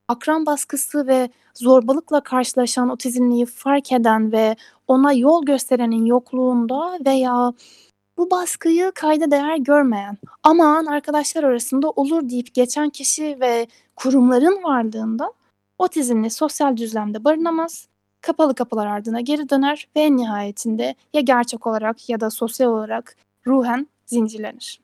Akran 0.08 0.46
baskısı 0.46 1.06
ve 1.06 1.28
zorbalıkla 1.54 2.20
karşılaşan 2.20 2.88
otizmliyi 2.88 3.46
fark 3.46 3.92
eden 3.92 4.32
ve 4.32 4.56
ona 4.88 5.12
yol 5.12 5.44
gösterenin 5.44 6.04
yokluğunda 6.04 6.98
veya 7.06 7.52
bu 8.18 8.30
baskıyı 8.30 8.92
kayda 8.94 9.30
değer 9.30 9.56
görmeyen, 9.56 10.18
aman 10.42 10.86
arkadaşlar 10.86 11.44
arasında 11.44 11.90
olur 11.90 12.28
deyip 12.28 12.54
geçen 12.54 12.90
kişi 12.90 13.40
ve 13.40 13.66
kurumların 13.96 14.62
varlığında 14.62 15.32
otizmli 15.78 16.30
sosyal 16.30 16.76
düzlemde 16.76 17.24
barınamaz, 17.24 17.88
kapalı 18.20 18.54
kapılar 18.54 18.86
ardına 18.86 19.20
geri 19.20 19.48
döner 19.50 19.88
ve 19.96 20.00
en 20.00 20.16
nihayetinde 20.16 20.94
ya 21.12 21.20
gerçek 21.20 21.66
olarak 21.66 22.08
ya 22.08 22.20
da 22.20 22.30
sosyal 22.30 22.68
olarak 22.70 23.16
ruhen 23.48 23.86
zincirlenir. 24.06 24.80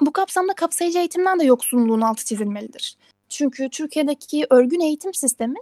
Bu 0.00 0.12
kapsamda 0.12 0.52
kapsayıcı 0.54 0.98
eğitimden 0.98 1.40
de 1.40 1.44
yoksunluğun 1.44 2.00
altı 2.00 2.24
çizilmelidir. 2.24 2.96
Çünkü 3.28 3.68
Türkiye'deki 3.70 4.46
örgün 4.50 4.80
eğitim 4.80 5.14
sistemi 5.14 5.58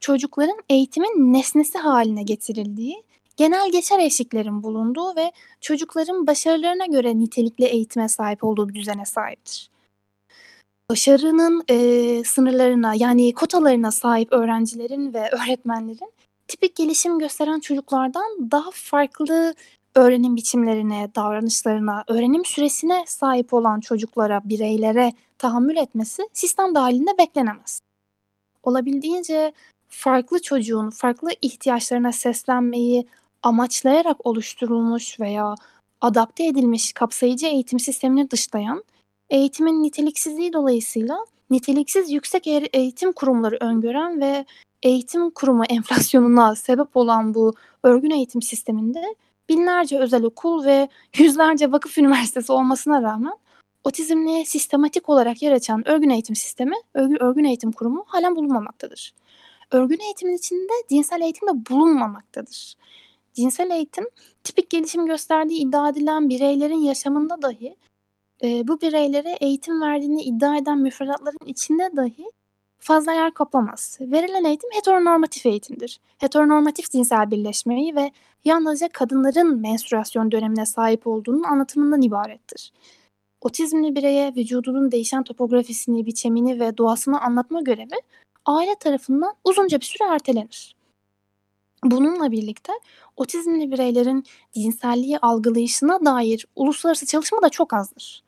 çocukların 0.00 0.56
eğitimin 0.68 1.32
nesnesi 1.32 1.78
haline 1.78 2.22
getirildiği, 2.22 3.02
genel 3.36 3.72
geçer 3.72 3.98
eşiklerin 3.98 4.62
bulunduğu 4.62 5.16
ve 5.16 5.32
çocukların 5.60 6.26
başarılarına 6.26 6.86
göre 6.86 7.18
nitelikli 7.18 7.64
eğitime 7.64 8.08
sahip 8.08 8.44
olduğu 8.44 8.68
bir 8.68 8.74
düzene 8.74 9.04
sahiptir. 9.04 9.70
Başarının 10.90 11.64
e, 11.68 12.24
sınırlarına 12.24 12.94
yani 12.94 13.32
kotalarına 13.34 13.90
sahip 13.90 14.32
öğrencilerin 14.32 15.14
ve 15.14 15.30
öğretmenlerin 15.30 16.12
tipik 16.48 16.76
gelişim 16.76 17.18
gösteren 17.18 17.60
çocuklardan 17.60 18.50
daha 18.50 18.70
farklı 18.72 19.54
öğrenim 19.96 20.36
biçimlerine, 20.36 21.10
davranışlarına, 21.14 22.04
öğrenim 22.08 22.44
süresine 22.44 23.04
sahip 23.06 23.54
olan 23.54 23.80
çocuklara, 23.80 24.40
bireylere 24.44 25.12
tahammül 25.38 25.76
etmesi 25.76 26.28
sistem 26.32 26.74
dahilinde 26.74 27.18
beklenemez. 27.18 27.80
Olabildiğince 28.62 29.52
farklı 29.88 30.42
çocuğun 30.42 30.90
farklı 30.90 31.30
ihtiyaçlarına 31.42 32.12
seslenmeyi 32.12 33.06
amaçlayarak 33.42 34.26
oluşturulmuş 34.26 35.20
veya 35.20 35.54
adapte 36.00 36.46
edilmiş 36.46 36.92
kapsayıcı 36.92 37.46
eğitim 37.46 37.80
sistemini 37.80 38.30
dışlayan, 38.30 38.84
eğitimin 39.30 39.82
niteliksizliği 39.82 40.52
dolayısıyla 40.52 41.18
niteliksiz 41.50 42.10
yüksek 42.10 42.46
eğitim 42.72 43.12
kurumları 43.12 43.56
öngören 43.60 44.20
ve 44.20 44.44
eğitim 44.82 45.30
kurumu 45.30 45.64
enflasyonuna 45.64 46.54
sebep 46.54 46.96
olan 46.96 47.34
bu 47.34 47.54
örgün 47.82 48.10
eğitim 48.10 48.42
sisteminde 48.42 49.14
binlerce 49.48 49.98
özel 49.98 50.24
okul 50.24 50.64
ve 50.64 50.88
yüzlerce 51.18 51.72
vakıf 51.72 51.98
üniversitesi 51.98 52.52
olmasına 52.52 53.02
rağmen 53.02 53.34
otizmli 53.84 54.46
sistematik 54.46 55.08
olarak 55.08 55.42
yer 55.42 55.52
açan 55.52 55.88
örgün 55.88 56.10
eğitim 56.10 56.36
sistemi, 56.36 56.74
örgün, 56.94 57.44
eğitim 57.44 57.72
kurumu 57.72 58.04
halen 58.06 58.36
bulunmamaktadır. 58.36 59.14
Örgün 59.70 60.00
eğitimin 60.00 60.36
içinde 60.36 60.72
cinsel 60.88 61.20
eğitim 61.20 61.48
de 61.48 61.70
bulunmamaktadır. 61.70 62.74
Cinsel 63.34 63.70
eğitim 63.70 64.08
tipik 64.44 64.70
gelişim 64.70 65.06
gösterdiği 65.06 65.60
iddia 65.60 65.88
edilen 65.88 66.28
bireylerin 66.28 66.80
yaşamında 66.80 67.42
dahi 67.42 67.76
e, 68.42 68.68
bu 68.68 68.80
bireylere 68.80 69.36
eğitim 69.40 69.82
verdiğini 69.82 70.22
iddia 70.22 70.56
eden 70.56 70.78
müfredatların 70.78 71.46
içinde 71.46 71.90
dahi 71.96 72.30
fazla 72.78 73.12
yer 73.12 73.34
kaplamaz. 73.34 73.98
Verilen 74.00 74.44
eğitim 74.44 74.70
heteronormatif 74.72 75.46
eğitimdir. 75.46 76.00
Heteronormatif 76.18 76.90
cinsel 76.90 77.30
birleşmeyi 77.30 77.96
ve 77.96 78.12
yalnızca 78.46 78.88
kadınların 78.88 79.60
menstruasyon 79.60 80.32
dönemine 80.32 80.66
sahip 80.66 81.06
olduğunun 81.06 81.42
anlatımından 81.42 82.02
ibarettir. 82.02 82.72
Otizmli 83.40 83.96
bireye 83.96 84.34
vücudunun 84.36 84.92
değişen 84.92 85.22
topografisini, 85.22 86.06
biçimini 86.06 86.60
ve 86.60 86.76
doğasını 86.78 87.20
anlatma 87.20 87.60
görevi 87.60 88.00
aile 88.46 88.74
tarafından 88.74 89.34
uzunca 89.44 89.80
bir 89.80 89.84
süre 89.84 90.04
ertelenir. 90.08 90.76
Bununla 91.84 92.30
birlikte 92.30 92.72
otizmli 93.16 93.72
bireylerin 93.72 94.24
cinselliği 94.54 95.18
algılayışına 95.18 96.04
dair 96.04 96.46
uluslararası 96.56 97.06
çalışma 97.06 97.42
da 97.42 97.48
çok 97.48 97.74
azdır. 97.74 98.22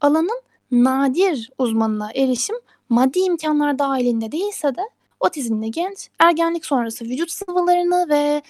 Alanın 0.00 0.42
nadir 0.70 1.50
uzmanına 1.58 2.10
erişim 2.14 2.56
maddi 2.88 3.18
imkanlar 3.18 3.78
dahilinde 3.78 4.32
değilse 4.32 4.74
de 4.74 4.82
otizmli 5.20 5.70
genç 5.70 6.08
ergenlik 6.18 6.66
sonrası 6.66 7.04
vücut 7.04 7.30
sıvılarını 7.30 8.08
ve 8.08 8.42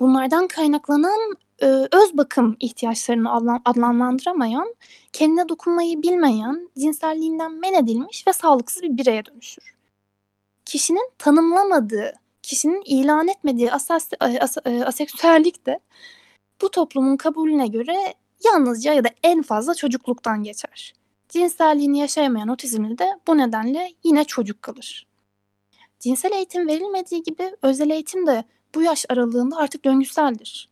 bunlardan 0.00 0.48
kaynaklanan 0.48 1.36
e, 1.62 1.66
öz 1.66 2.16
bakım 2.16 2.56
ihtiyaçlarını 2.60 3.34
adlandıramayan, 3.64 4.74
kendine 5.12 5.48
dokunmayı 5.48 6.02
bilmeyen, 6.02 6.70
cinselliğinden 6.78 7.52
men 7.52 7.74
edilmiş 7.74 8.26
ve 8.26 8.32
sağlıksız 8.32 8.82
bir 8.82 8.96
bireye 8.96 9.24
dönüşür. 9.26 9.74
Kişinin 10.64 11.10
tanımlamadığı, 11.18 12.12
kişinin 12.42 12.82
ilan 12.86 13.28
etmediği 13.28 13.72
asas, 13.72 14.10
e, 14.20 14.40
as, 14.40 14.56
e, 14.64 14.84
aseksüellik 14.84 15.66
de 15.66 15.80
bu 16.62 16.70
toplumun 16.70 17.16
kabulüne 17.16 17.66
göre 17.66 18.14
yalnızca 18.44 18.92
ya 18.92 19.04
da 19.04 19.08
en 19.22 19.42
fazla 19.42 19.74
çocukluktan 19.74 20.42
geçer. 20.42 20.94
Cinselliğini 21.28 21.98
yaşayamayan 21.98 22.48
otizmli 22.48 22.98
de 22.98 23.08
bu 23.26 23.38
nedenle 23.38 23.92
yine 24.04 24.24
çocuk 24.24 24.62
kalır. 24.62 25.06
Cinsel 26.00 26.32
eğitim 26.32 26.68
verilmediği 26.68 27.22
gibi 27.22 27.56
özel 27.62 27.90
eğitim 27.90 28.26
de 28.26 28.44
bu 28.74 28.82
yaş 28.82 29.06
aralığında 29.08 29.56
artık 29.56 29.84
döngüseldir. 29.84 30.68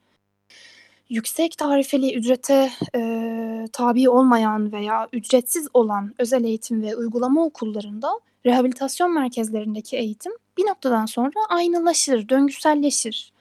Yüksek 1.09 1.59
tarifeli 1.59 2.14
ücrete 2.14 2.71
e, 2.95 3.64
tabi 3.73 4.11
olmayan 4.11 4.73
veya 4.73 5.09
ücretsiz 5.12 5.69
olan 5.75 6.14
özel 6.19 6.45
eğitim 6.45 6.83
ve 6.83 6.97
uygulama 6.97 7.45
okullarında 7.45 8.21
rehabilitasyon 8.47 9.14
merkezlerindeki 9.14 9.96
eğitim 9.96 10.33
bir 10.59 10.66
noktadan 10.66 11.07
sonra 11.07 11.40
aynılaşır, 11.49 12.29
döngüselleşir. 12.29 13.33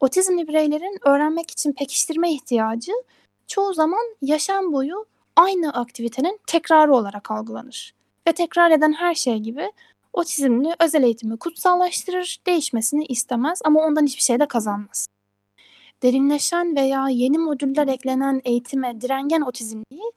Otizmli 0.00 0.48
bireylerin 0.48 0.98
öğrenmek 1.04 1.50
için 1.50 1.72
pekiştirme 1.72 2.32
ihtiyacı 2.32 2.92
çoğu 3.46 3.74
zaman 3.74 4.16
yaşam 4.22 4.72
boyu 4.72 5.06
aynı 5.36 5.72
aktivitenin 5.72 6.40
tekrarı 6.46 6.94
olarak 6.94 7.30
algılanır. 7.30 7.94
Ve 8.28 8.32
tekrar 8.32 8.70
eden 8.70 8.92
her 8.92 9.14
şey 9.14 9.38
gibi 9.38 9.72
otizmli 10.16 10.74
özel 10.80 11.02
eğitimi 11.02 11.36
kutsallaştırır, 11.36 12.38
değişmesini 12.46 13.04
istemez 13.04 13.60
ama 13.64 13.80
ondan 13.80 14.06
hiçbir 14.06 14.22
şey 14.22 14.40
de 14.40 14.48
kazanmaz. 14.48 15.06
Derinleşen 16.02 16.76
veya 16.76 17.08
yeni 17.08 17.38
modüller 17.38 17.88
eklenen 17.88 18.40
eğitime 18.44 19.00
direngen 19.00 19.40
otizmliyi 19.40 20.12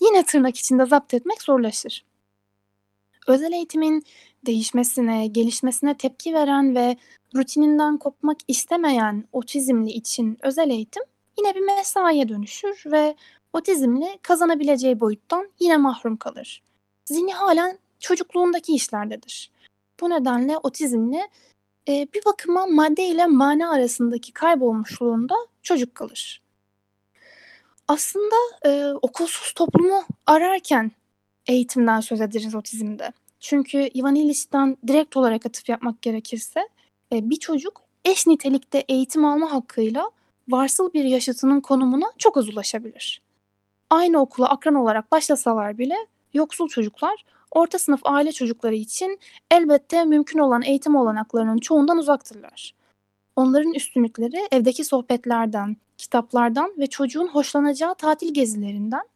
yine 0.00 0.22
tırnak 0.22 0.56
içinde 0.56 0.86
zapt 0.86 1.14
etmek 1.14 1.42
zorlaşır. 1.42 2.04
Özel 3.26 3.52
eğitimin 3.52 4.02
değişmesine, 4.46 5.26
gelişmesine 5.26 5.96
tepki 5.96 6.34
veren 6.34 6.74
ve 6.74 6.96
rutininden 7.36 7.98
kopmak 7.98 8.36
istemeyen 8.48 9.24
otizmli 9.32 9.90
için 9.90 10.38
özel 10.42 10.70
eğitim 10.70 11.02
yine 11.38 11.54
bir 11.54 11.60
mesaiye 11.60 12.28
dönüşür 12.28 12.82
ve 12.86 13.16
otizmli 13.52 14.18
kazanabileceği 14.22 15.00
boyuttan 15.00 15.50
yine 15.60 15.76
mahrum 15.76 16.16
kalır. 16.16 16.62
Zihni 17.04 17.32
halen 17.32 17.78
çocukluğundaki 18.02 18.74
işlerdedir. 18.74 19.50
Bu 20.00 20.10
nedenle 20.10 20.58
otizmli 20.58 21.28
e, 21.88 22.06
bir 22.14 22.24
bakıma 22.24 22.66
madde 22.66 23.04
ile 23.04 23.26
mana 23.26 23.70
arasındaki 23.70 24.32
kaybolmuşluğunda 24.32 25.34
çocuk 25.62 25.94
kalır. 25.94 26.42
Aslında 27.88 28.36
e, 28.64 28.94
okulsuz 29.02 29.52
toplumu 29.52 30.04
ararken 30.26 30.92
eğitimden 31.46 32.00
söz 32.00 32.20
ederiz 32.20 32.54
otizmde. 32.54 33.12
Çünkü 33.40 33.78
Ivan 33.78 34.14
Illich'ten 34.14 34.76
direkt 34.86 35.16
olarak 35.16 35.46
atıf 35.46 35.68
yapmak 35.68 36.02
gerekirse 36.02 36.68
e, 37.12 37.30
bir 37.30 37.36
çocuk 37.36 37.82
eş 38.04 38.26
nitelikte 38.26 38.84
eğitim 38.88 39.24
alma 39.24 39.52
hakkıyla 39.52 40.10
varsıl 40.48 40.92
bir 40.92 41.04
yaşıtının 41.04 41.60
konumuna 41.60 42.12
çok 42.18 42.36
az 42.36 42.48
ulaşabilir 42.48 43.22
aynı 43.92 44.20
okula 44.20 44.48
akran 44.48 44.74
olarak 44.74 45.12
başlasalar 45.12 45.78
bile 45.78 45.96
yoksul 46.34 46.68
çocuklar 46.68 47.24
orta 47.52 47.78
sınıf 47.78 48.00
aile 48.04 48.32
çocukları 48.32 48.74
için 48.74 49.20
elbette 49.50 50.04
mümkün 50.04 50.38
olan 50.38 50.62
eğitim 50.62 50.96
olanaklarının 50.96 51.58
çoğundan 51.58 51.98
uzaktırlar. 51.98 52.74
Onların 53.36 53.74
üstünlükleri 53.74 54.48
evdeki 54.52 54.84
sohbetlerden, 54.84 55.76
kitaplardan 55.98 56.74
ve 56.78 56.86
çocuğun 56.86 57.28
hoşlanacağı 57.28 57.94
tatil 57.94 58.34
gezilerinden 58.34 59.08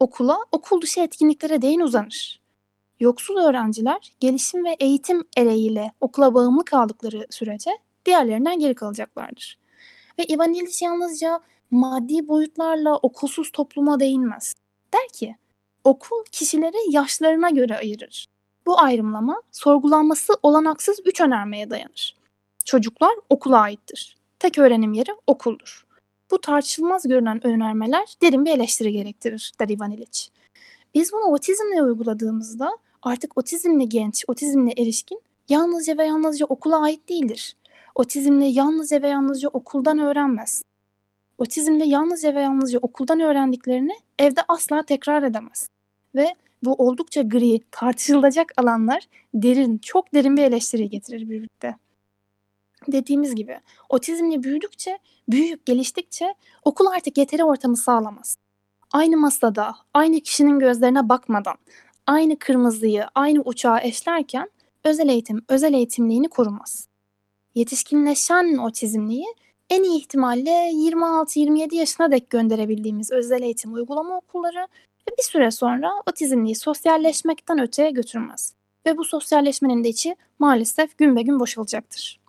okula, 0.00 0.38
okul 0.52 0.80
dışı 0.80 1.00
etkinliklere 1.00 1.62
değin 1.62 1.80
uzanır. 1.80 2.40
Yoksul 3.00 3.36
öğrenciler 3.36 4.12
gelişim 4.20 4.64
ve 4.64 4.76
eğitim 4.80 5.24
ereğiyle 5.36 5.92
okula 6.00 6.34
bağımlı 6.34 6.64
kaldıkları 6.64 7.26
sürece 7.30 7.70
diğerlerinden 8.06 8.58
geri 8.58 8.74
kalacaklardır. 8.74 9.58
Ve 10.18 10.24
Ivan 10.24 10.54
Illich 10.54 10.82
yalnızca 10.82 11.40
maddi 11.70 12.28
boyutlarla 12.28 12.96
okulsuz 12.96 13.50
topluma 13.50 14.00
değinmez. 14.00 14.54
Der 14.92 15.08
ki, 15.08 15.36
okul 15.88 16.24
kişileri 16.32 16.76
yaşlarına 16.90 17.50
göre 17.50 17.78
ayırır. 17.78 18.26
Bu 18.66 18.80
ayrımlama 18.80 19.42
sorgulanması 19.52 20.32
olanaksız 20.42 21.00
üç 21.04 21.20
önermeye 21.20 21.70
dayanır. 21.70 22.16
Çocuklar 22.64 23.10
okula 23.30 23.60
aittir. 23.60 24.16
Tek 24.38 24.58
öğrenim 24.58 24.92
yeri 24.92 25.10
okuldur. 25.26 25.86
Bu 26.30 26.40
tartışılmaz 26.40 27.08
görünen 27.08 27.46
önermeler 27.46 28.16
derin 28.22 28.44
bir 28.44 28.50
eleştiri 28.50 28.92
gerektirir, 28.92 29.52
der 29.60 29.68
Ivan 29.68 29.90
Illich. 29.90 30.28
Biz 30.94 31.12
bunu 31.12 31.24
otizmle 31.24 31.82
uyguladığımızda 31.82 32.78
artık 33.02 33.38
otizmli 33.38 33.88
genç, 33.88 34.24
otizmli 34.28 34.72
erişkin 34.82 35.20
yalnızca 35.48 35.98
ve 35.98 36.06
yalnızca 36.06 36.46
okula 36.46 36.82
ait 36.82 37.08
değildir. 37.08 37.56
Otizmli 37.94 38.46
yalnızca 38.46 39.02
ve 39.02 39.08
yalnızca 39.08 39.48
okuldan 39.48 39.98
öğrenmez 39.98 40.62
otizmle 41.38 41.84
yalnızca 41.84 42.34
ve 42.34 42.40
yalnızca 42.40 42.78
okuldan 42.78 43.20
öğrendiklerini 43.20 43.96
evde 44.18 44.40
asla 44.48 44.82
tekrar 44.82 45.22
edemez. 45.22 45.68
Ve 46.14 46.34
bu 46.64 46.74
oldukça 46.74 47.22
gri, 47.22 47.60
tartışılacak 47.70 48.52
alanlar 48.56 49.08
derin, 49.34 49.78
çok 49.78 50.14
derin 50.14 50.36
bir 50.36 50.42
eleştiri 50.42 50.90
getirir 50.90 51.30
birlikte. 51.30 51.76
Dediğimiz 52.88 53.34
gibi 53.34 53.60
otizmle 53.88 54.42
büyüdükçe, 54.42 54.98
büyüyüp 55.28 55.66
geliştikçe 55.66 56.34
okul 56.64 56.86
artık 56.86 57.18
yeteri 57.18 57.44
ortamı 57.44 57.76
sağlamaz. 57.76 58.36
Aynı 58.92 59.16
masada, 59.16 59.76
aynı 59.94 60.20
kişinin 60.20 60.58
gözlerine 60.58 61.08
bakmadan, 61.08 61.56
aynı 62.06 62.38
kırmızıyı, 62.38 63.04
aynı 63.14 63.40
uçağı 63.40 63.80
eşlerken 63.82 64.50
özel 64.84 65.08
eğitim, 65.08 65.44
özel 65.48 65.74
eğitimliğini 65.74 66.28
korumaz. 66.28 66.88
Yetişkinleşen 67.54 68.56
otizmliği 68.56 69.26
en 69.70 69.82
iyi 69.82 69.98
ihtimalle 69.98 70.70
26-27 70.72 71.74
yaşına 71.74 72.12
dek 72.12 72.30
gönderebildiğimiz 72.30 73.10
özel 73.10 73.42
eğitim 73.42 73.74
uygulama 73.74 74.16
okulları 74.16 74.68
ve 75.08 75.12
bir 75.18 75.22
süre 75.22 75.50
sonra 75.50 75.90
otizmliği 76.06 76.54
sosyalleşmekten 76.54 77.58
öteye 77.60 77.90
götürmez. 77.90 78.54
Ve 78.86 78.96
bu 78.96 79.04
sosyalleşmenin 79.04 79.84
de 79.84 79.88
içi 79.88 80.16
maalesef 80.38 80.98
gün 80.98 81.16
be 81.16 81.22
gün 81.22 81.40
boşalacaktır. 81.40 82.20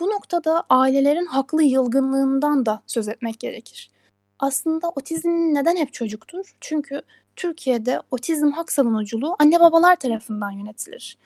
Bu 0.00 0.10
noktada 0.10 0.64
ailelerin 0.70 1.26
haklı 1.26 1.62
yılgınlığından 1.62 2.66
da 2.66 2.82
söz 2.86 3.08
etmek 3.08 3.40
gerekir. 3.40 3.90
Aslında 4.38 4.88
otizm 4.88 5.28
neden 5.28 5.76
hep 5.76 5.92
çocuktur? 5.92 6.56
Çünkü 6.60 7.02
Türkiye'de 7.36 8.02
otizm 8.10 8.50
hak 8.50 8.72
savunuculuğu 8.72 9.36
anne 9.38 9.60
babalar 9.60 9.96
tarafından 9.96 10.50
yönetilir. 10.50 11.18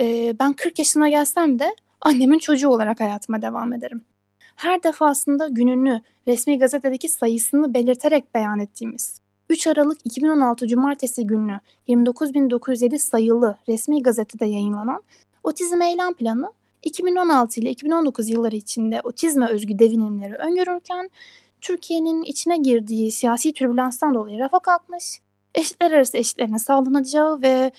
Ee, 0.00 0.36
ben 0.38 0.52
40 0.52 0.78
yaşına 0.78 1.08
gelsem 1.08 1.58
de 1.58 1.76
annemin 2.00 2.38
çocuğu 2.38 2.68
olarak 2.68 3.00
hayatıma 3.00 3.42
devam 3.42 3.72
ederim. 3.72 4.04
Her 4.56 4.82
defasında 4.82 5.48
gününü, 5.48 6.02
resmi 6.28 6.58
gazetedeki 6.58 7.08
sayısını 7.08 7.74
belirterek 7.74 8.34
beyan 8.34 8.60
ettiğimiz 8.60 9.20
3 9.50 9.66
Aralık 9.66 9.98
2016 10.04 10.68
Cumartesi 10.68 11.26
günü 11.26 11.60
29.907 11.88 12.98
sayılı 12.98 13.56
resmi 13.68 14.02
gazetede 14.02 14.46
yayınlanan 14.46 15.02
Otizm 15.42 15.82
Eylem 15.82 16.14
Planı 16.14 16.52
2016 16.82 17.60
ile 17.60 17.70
2019 17.70 18.28
yılları 18.28 18.56
içinde 18.56 19.00
otizme 19.04 19.48
özgü 19.48 19.78
devinimleri 19.78 20.34
öngörürken 20.34 21.10
Türkiye'nin 21.60 22.22
içine 22.22 22.56
girdiği 22.56 23.12
siyasi 23.12 23.52
türbülanstan 23.52 24.14
dolayı 24.14 24.38
rafa 24.38 24.58
kalkmış, 24.58 25.20
eşitler 25.54 25.92
arası 25.92 26.18
eşitlerin 26.18 26.56
sağlanacağı 26.56 27.42
ve 27.42 27.72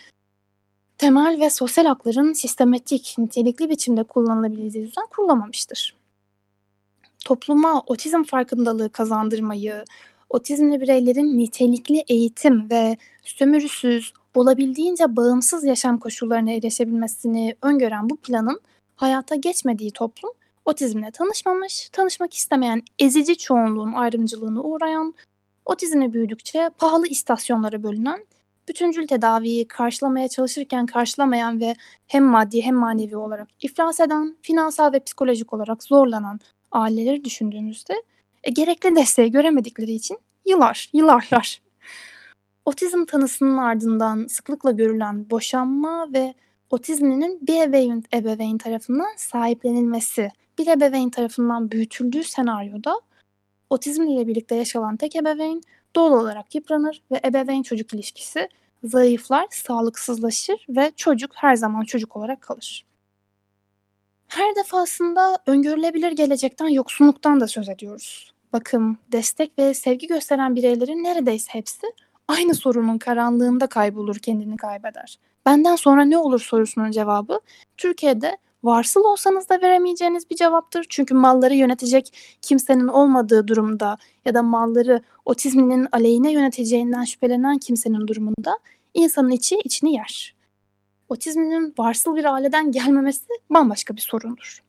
temel 0.98 1.42
ve 1.42 1.50
sosyal 1.50 1.86
hakların 1.86 2.34
sistematik, 2.34 3.16
nitelikli 3.18 3.70
biçimde 3.70 4.04
kullanılabileceği 4.04 4.86
düzen 4.86 5.08
kurulamamıştır. 5.10 5.96
Topluma 7.26 7.82
otizm 7.82 8.24
farkındalığı 8.24 8.90
kazandırmayı, 8.90 9.86
otizmli 10.30 10.82
bireylerin 10.82 11.38
nitelikli 11.38 12.04
eğitim 12.08 12.70
ve 12.70 12.98
sömürüsüz, 13.24 14.14
olabildiğince 14.36 15.16
bağımsız 15.16 15.64
yaşam 15.64 15.98
koşullarına 15.98 16.52
erişebilmesini 16.52 17.56
öngören 17.62 18.10
bu 18.10 18.18
planın 18.18 18.60
hayata 18.96 19.36
geçmediği 19.36 19.92
toplum 19.92 20.32
otizmle 20.66 21.12
tanışmamış, 21.12 21.90
tanışmak 21.90 22.34
istemeyen 22.34 22.82
ezici 23.00 23.38
çoğunluğun 23.38 23.94
ayrımcılığına 23.94 24.62
uğrayan, 24.62 25.14
otizmle 25.66 26.14
büyüdükçe 26.14 26.70
pahalı 26.78 27.08
istasyonlara 27.08 27.84
bölünen, 27.84 28.26
bütüncül 28.68 29.08
tedaviyi 29.08 29.68
karşılamaya 29.68 30.28
çalışırken 30.28 30.86
karşılamayan 30.86 31.60
ve 31.62 31.76
hem 32.08 32.24
maddi 32.24 32.62
hem 32.62 32.76
manevi 32.76 33.18
olarak 33.18 33.48
iflas 33.62 34.00
eden, 34.00 34.38
finansal 34.42 34.94
ve 34.94 35.00
psikolojik 35.00 35.54
olarak 35.54 35.84
zorlanan 35.84 36.40
aileleri 36.72 37.24
düşündüğümüzde 37.24 37.94
e, 38.48 38.52
gerekli 38.52 38.96
desteği 38.96 39.32
göremedikleri 39.32 39.92
için 39.92 40.18
yıllar, 40.46 40.90
yıllarlar. 40.94 41.62
Otizm 42.66 43.06
tanısının 43.06 43.58
ardından 43.58 44.28
sıklıkla 44.28 44.72
görülen 44.72 45.30
boşanma 45.30 46.14
ve 46.14 46.34
otizminin 46.70 47.48
bir 47.48 47.62
ebeveyn, 47.62 48.04
ebeveyn 48.14 48.58
tarafından 48.58 49.16
sahiplenilmesi, 49.18 50.32
bir 50.58 50.68
ebeveyn 50.68 51.10
tarafından 51.10 51.72
büyütüldüğü 51.72 52.24
senaryoda 52.24 53.02
otizm 53.70 54.04
ile 54.04 54.28
birlikte 54.28 54.56
yaşanan 54.56 54.98
tek 54.98 55.16
ebeveyn 55.16 55.62
doğal 55.96 56.12
olarak 56.12 56.56
yıpranır 56.56 57.02
ve 57.12 57.22
ebeveyn 57.26 57.64
çocuk 57.64 57.94
ilişkisi 57.94 58.50
zayıflar, 58.84 59.48
sağlıksızlaşır 59.52 60.66
ve 60.70 60.92
çocuk 60.96 61.32
her 61.36 61.56
zaman 61.56 61.84
çocuk 61.84 62.18
olarak 62.18 62.42
kalır. 62.42 62.86
Her 64.28 64.56
defasında 64.56 65.38
öngörülebilir 65.46 66.12
gelecekten 66.12 66.68
yoksunluktan 66.68 67.40
da 67.40 67.48
söz 67.48 67.70
ediyoruz. 67.70 68.37
Bakım, 68.54 68.98
destek 69.12 69.60
ve 69.60 69.74
sevgi 69.74 70.08
gösteren 70.08 70.56
bireylerin 70.56 71.04
neredeyse 71.04 71.54
hepsi 71.54 71.88
aynı 72.28 72.56
sorunun 72.56 72.98
karanlığında 72.98 73.68
kaybolur, 73.68 74.16
kendini 74.16 74.58
kaybeder. 74.58 75.20
Benden 75.46 75.76
sonra 75.76 76.06
ne 76.06 76.18
olur 76.18 76.40
sorusunun 76.40 76.92
cevabı 76.92 77.40
Türkiye'de 77.78 78.38
varsıl 78.64 79.04
olsanız 79.04 79.50
da 79.50 79.62
veremeyeceğiniz 79.62 80.30
bir 80.30 80.36
cevaptır. 80.36 80.86
Çünkü 80.90 81.14
malları 81.14 81.56
yönetecek 81.56 82.18
kimsenin 82.42 82.88
olmadığı 82.88 83.48
durumda 83.48 83.98
ya 84.26 84.34
da 84.34 84.44
malları 84.44 85.02
otizminin 85.26 85.88
aleyhine 85.92 86.32
yöneteceğinden 86.32 87.04
şüphelenen 87.04 87.58
kimsenin 87.58 88.08
durumunda 88.08 88.60
insanın 88.94 89.30
içi 89.30 89.60
içini 89.64 89.94
yer. 89.94 90.36
Otizminin 91.10 91.74
varsıl 91.78 92.16
bir 92.16 92.34
aileden 92.34 92.72
gelmemesi 92.72 93.26
bambaşka 93.50 93.96
bir 93.96 94.02
sorundur. 94.02 94.64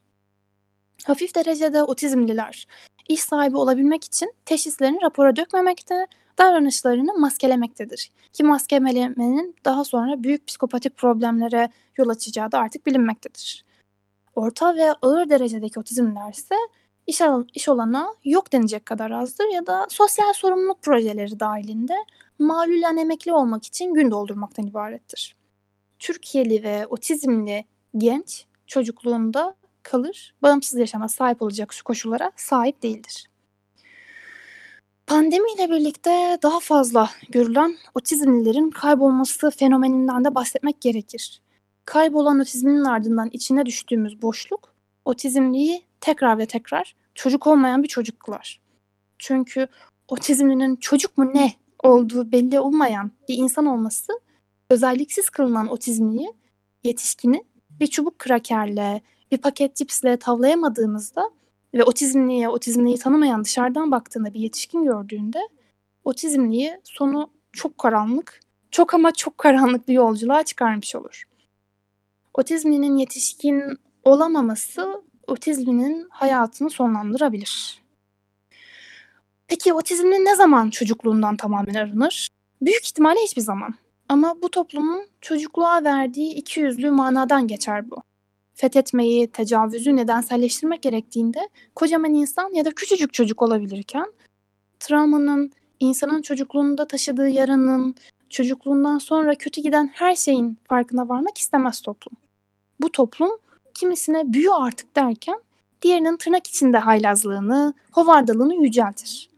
Hafif 1.05 1.35
derecede 1.35 1.83
otizmliler 1.83 2.67
iş 3.09 3.21
sahibi 3.21 3.57
olabilmek 3.57 4.05
için 4.05 4.33
teşhislerini 4.45 5.03
rapora 5.03 5.37
dökmemekte, 5.37 6.07
davranışlarını 6.39 7.19
maskelemektedir. 7.19 8.11
Ki 8.33 8.45
maskelemenin 8.45 9.57
daha 9.65 9.85
sonra 9.85 10.23
büyük 10.23 10.47
psikopatik 10.47 10.97
problemlere 10.97 11.69
yol 11.97 12.09
açacağı 12.09 12.53
da 12.53 12.59
artık 12.59 12.87
bilinmektedir. 12.87 13.65
Orta 14.35 14.77
ve 14.77 14.93
ağır 14.93 15.31
derecedeki 15.31 15.81
otizmler 15.81 16.33
ise 16.33 16.55
iş, 17.07 17.21
al- 17.21 17.47
iş 17.55 17.69
olana 17.69 18.15
yok 18.25 18.53
denecek 18.53 18.87
kadar 18.87 19.11
azdır 19.11 19.47
ya 19.55 19.67
da 19.67 19.87
sosyal 19.91 20.33
sorumluluk 20.33 20.83
projeleri 20.83 21.41
dahilinde 21.41 21.95
malulen 22.39 22.97
emekli 22.97 23.33
olmak 23.33 23.65
için 23.65 23.95
gün 23.95 24.11
doldurmaktan 24.11 24.67
ibarettir. 24.67 25.37
Türkiye'li 25.99 26.63
ve 26.63 26.87
otizmli 26.87 27.65
genç 27.97 28.47
çocukluğunda 28.67 29.55
kalır, 29.91 30.35
bağımsız 30.43 30.79
yaşama 30.79 31.09
sahip 31.09 31.43
olacak 31.43 31.73
şu 31.73 31.85
koşullara 31.85 32.33
sahip 32.37 32.83
değildir. 32.83 33.29
Pandemiyle 35.07 35.71
birlikte 35.71 36.39
daha 36.43 36.61
fazla 36.61 37.11
görülen 37.29 37.77
otizmlilerin 37.95 38.71
kaybolması 38.71 39.51
fenomeninden 39.51 40.25
de 40.25 40.35
bahsetmek 40.35 40.81
gerekir. 40.81 41.41
Kaybolan 41.85 42.41
otizmin 42.41 42.85
ardından 42.85 43.31
içine 43.33 43.67
düştüğümüz 43.67 44.23
boşluk, 44.23 44.75
otizmliyi 45.05 45.83
tekrar 46.01 46.39
ve 46.39 46.47
tekrar 46.47 46.97
çocuk 47.15 47.47
olmayan 47.47 47.83
bir 47.83 47.89
çocuk 47.89 48.21
kılar. 48.21 48.61
Çünkü 49.19 49.69
otizmlinin 50.09 50.77
çocuk 50.77 51.19
mu 51.19 51.31
ne 51.35 51.53
olduğu 51.83 52.33
belli 52.33 52.61
olmayan 52.61 53.11
bir 53.29 53.35
insan 53.35 53.67
olması, 53.67 54.13
özelliksiz 54.71 55.31
kılınan 55.31 55.69
otizmliyi 55.69 56.33
yetişkini 56.85 57.45
bir 57.81 57.87
çubuk 57.87 58.19
krakerle, 58.19 59.03
bir 59.33 59.39
paket 59.39 59.77
cipsle 59.77 60.17
tavlayamadığımızda 60.17 61.31
ve 61.75 61.85
otizmliye, 61.85 62.49
otizmliyi 62.49 62.99
tanımayan 62.99 63.45
dışarıdan 63.45 63.91
baktığında 63.91 64.35
bir 64.35 64.41
yetişkin 64.41 64.85
gördüğünde 64.85 65.39
otizmliyi 66.05 66.81
sonu 66.85 67.31
çok 67.53 67.79
karanlık, 67.79 68.41
çok 68.71 68.95
ama 68.95 69.13
çok 69.13 69.39
karanlık 69.39 69.89
bir 69.89 69.95
yolculuğa 69.95 70.43
çıkarmış 70.43 70.95
olur. 70.95 71.25
Otizmlinin 72.35 72.97
yetişkin 72.97 73.63
olamaması 74.05 75.03
otizminin 75.27 76.07
hayatını 76.11 76.71
sonlandırabilir. 76.71 77.83
Peki 79.49 79.73
otizmli 79.73 80.25
ne 80.25 80.37
zaman 80.37 80.71
çocukluğundan 80.71 81.37
tamamen 81.37 81.75
arınır? 81.75 82.29
Büyük 82.63 82.87
ihtimalle 82.87 83.21
hiçbir 83.21 83.43
zaman. 83.43 83.75
Ama 84.09 84.43
bu 84.43 84.51
toplumun 84.51 85.07
çocukluğa 85.21 85.85
verdiği 85.85 86.35
iki 86.35 86.61
yüzlü 86.61 86.91
manadan 86.91 87.47
geçer 87.47 87.91
bu. 87.91 88.03
Fethetmeyi, 88.61 89.27
tecavüzü 89.27 89.97
nedenselleştirmek 89.97 90.83
gerektiğinde 90.83 91.49
kocaman 91.75 92.15
insan 92.15 92.55
ya 92.55 92.65
da 92.65 92.71
küçücük 92.71 93.15
çocuk 93.15 93.43
olabilirken 93.43 94.13
travmanın, 94.81 95.53
insanın 95.81 96.23
çocukluğunda 96.23 96.87
taşıdığı 96.87 97.29
yaranın, 97.29 97.95
çocukluğundan 98.31 98.99
sonra 98.99 99.35
kötü 99.35 99.61
giden 99.61 99.91
her 99.95 100.15
şeyin 100.15 100.59
farkına 100.69 101.09
varmak 101.09 101.39
istemez 101.39 101.81
toplum. 101.81 102.17
Bu 102.81 102.93
toplum 102.93 103.31
kimisine 103.75 104.33
büyü 104.33 104.51
artık 104.51 104.97
derken 104.97 105.41
diğerinin 105.83 106.17
tırnak 106.17 106.47
içinde 106.47 106.79
haylazlığını, 106.79 107.75
hovardalığını 107.93 108.55
yüceltir. 108.55 109.31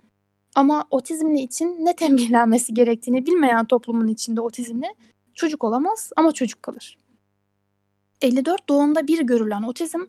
Ama 0.54 0.84
otizmli 0.90 1.40
için 1.40 1.76
ne 1.80 1.96
tembihlenmesi 1.96 2.74
gerektiğini 2.74 3.26
bilmeyen 3.26 3.64
toplumun 3.64 4.08
içinde 4.08 4.40
otizmli 4.40 4.86
çocuk 5.34 5.64
olamaz 5.64 6.10
ama 6.16 6.32
çocuk 6.32 6.62
kalır. 6.62 6.99
54 8.22 8.68
doğumda 8.68 9.06
bir 9.06 9.22
görülen 9.22 9.62
otizm 9.62 10.00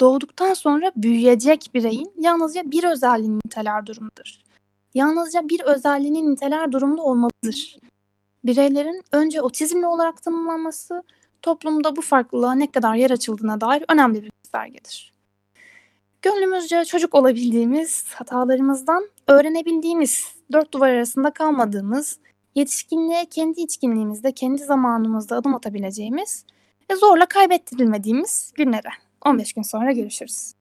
doğduktan 0.00 0.54
sonra 0.54 0.92
büyüyecek 0.96 1.70
bireyin 1.74 2.12
yalnızca 2.18 2.70
bir 2.70 2.84
özelliğini 2.84 3.38
niteler 3.44 3.86
durumudur. 3.86 4.38
Yalnızca 4.94 5.48
bir 5.48 5.60
özelliğini 5.60 6.30
niteler 6.30 6.72
durumda 6.72 7.02
olmalıdır. 7.02 7.78
Bireylerin 8.44 9.02
önce 9.12 9.42
otizmli 9.42 9.86
olarak 9.86 10.22
tanımlanması 10.22 11.02
toplumda 11.42 11.96
bu 11.96 12.02
farklılığa 12.02 12.54
ne 12.54 12.70
kadar 12.70 12.94
yer 12.94 13.10
açıldığına 13.10 13.60
dair 13.60 13.84
önemli 13.88 14.22
bir 14.22 14.30
göstergedir. 14.42 15.12
Gönlümüzce 16.22 16.84
çocuk 16.84 17.14
olabildiğimiz, 17.14 18.04
hatalarımızdan 18.14 19.08
öğrenebildiğimiz, 19.26 20.24
dört 20.52 20.72
duvar 20.72 20.90
arasında 20.90 21.30
kalmadığımız, 21.30 22.18
yetişkinliğe 22.54 23.24
kendi 23.24 23.60
içkinliğimizde, 23.60 24.32
kendi 24.32 24.64
zamanımızda 24.64 25.36
adım 25.36 25.54
atabileceğimiz 25.54 26.44
ve 26.90 26.96
zorla 26.96 27.26
kaybettirilmediğimiz 27.26 28.52
günlere. 28.56 28.88
15 29.24 29.52
gün 29.52 29.62
sonra 29.62 29.92
görüşürüz. 29.92 30.52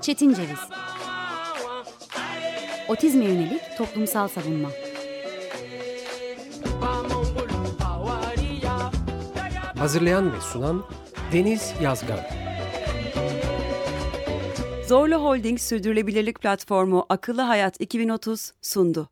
Çetin 0.00 0.34
Ceviz 0.34 0.58
Otizme 2.88 3.24
yönelik 3.24 3.62
toplumsal 3.78 4.28
savunma 4.28 4.68
Hazırlayan 9.78 10.32
ve 10.32 10.40
sunan 10.40 10.84
Deniz 11.32 11.74
Yazgan. 11.82 12.20
Zorlu 14.88 15.14
Holding 15.14 15.60
Sürdürülebilirlik 15.60 16.40
Platformu 16.40 17.06
Akıllı 17.08 17.42
Hayat 17.42 17.80
2030 17.80 18.52
sundu. 18.62 19.08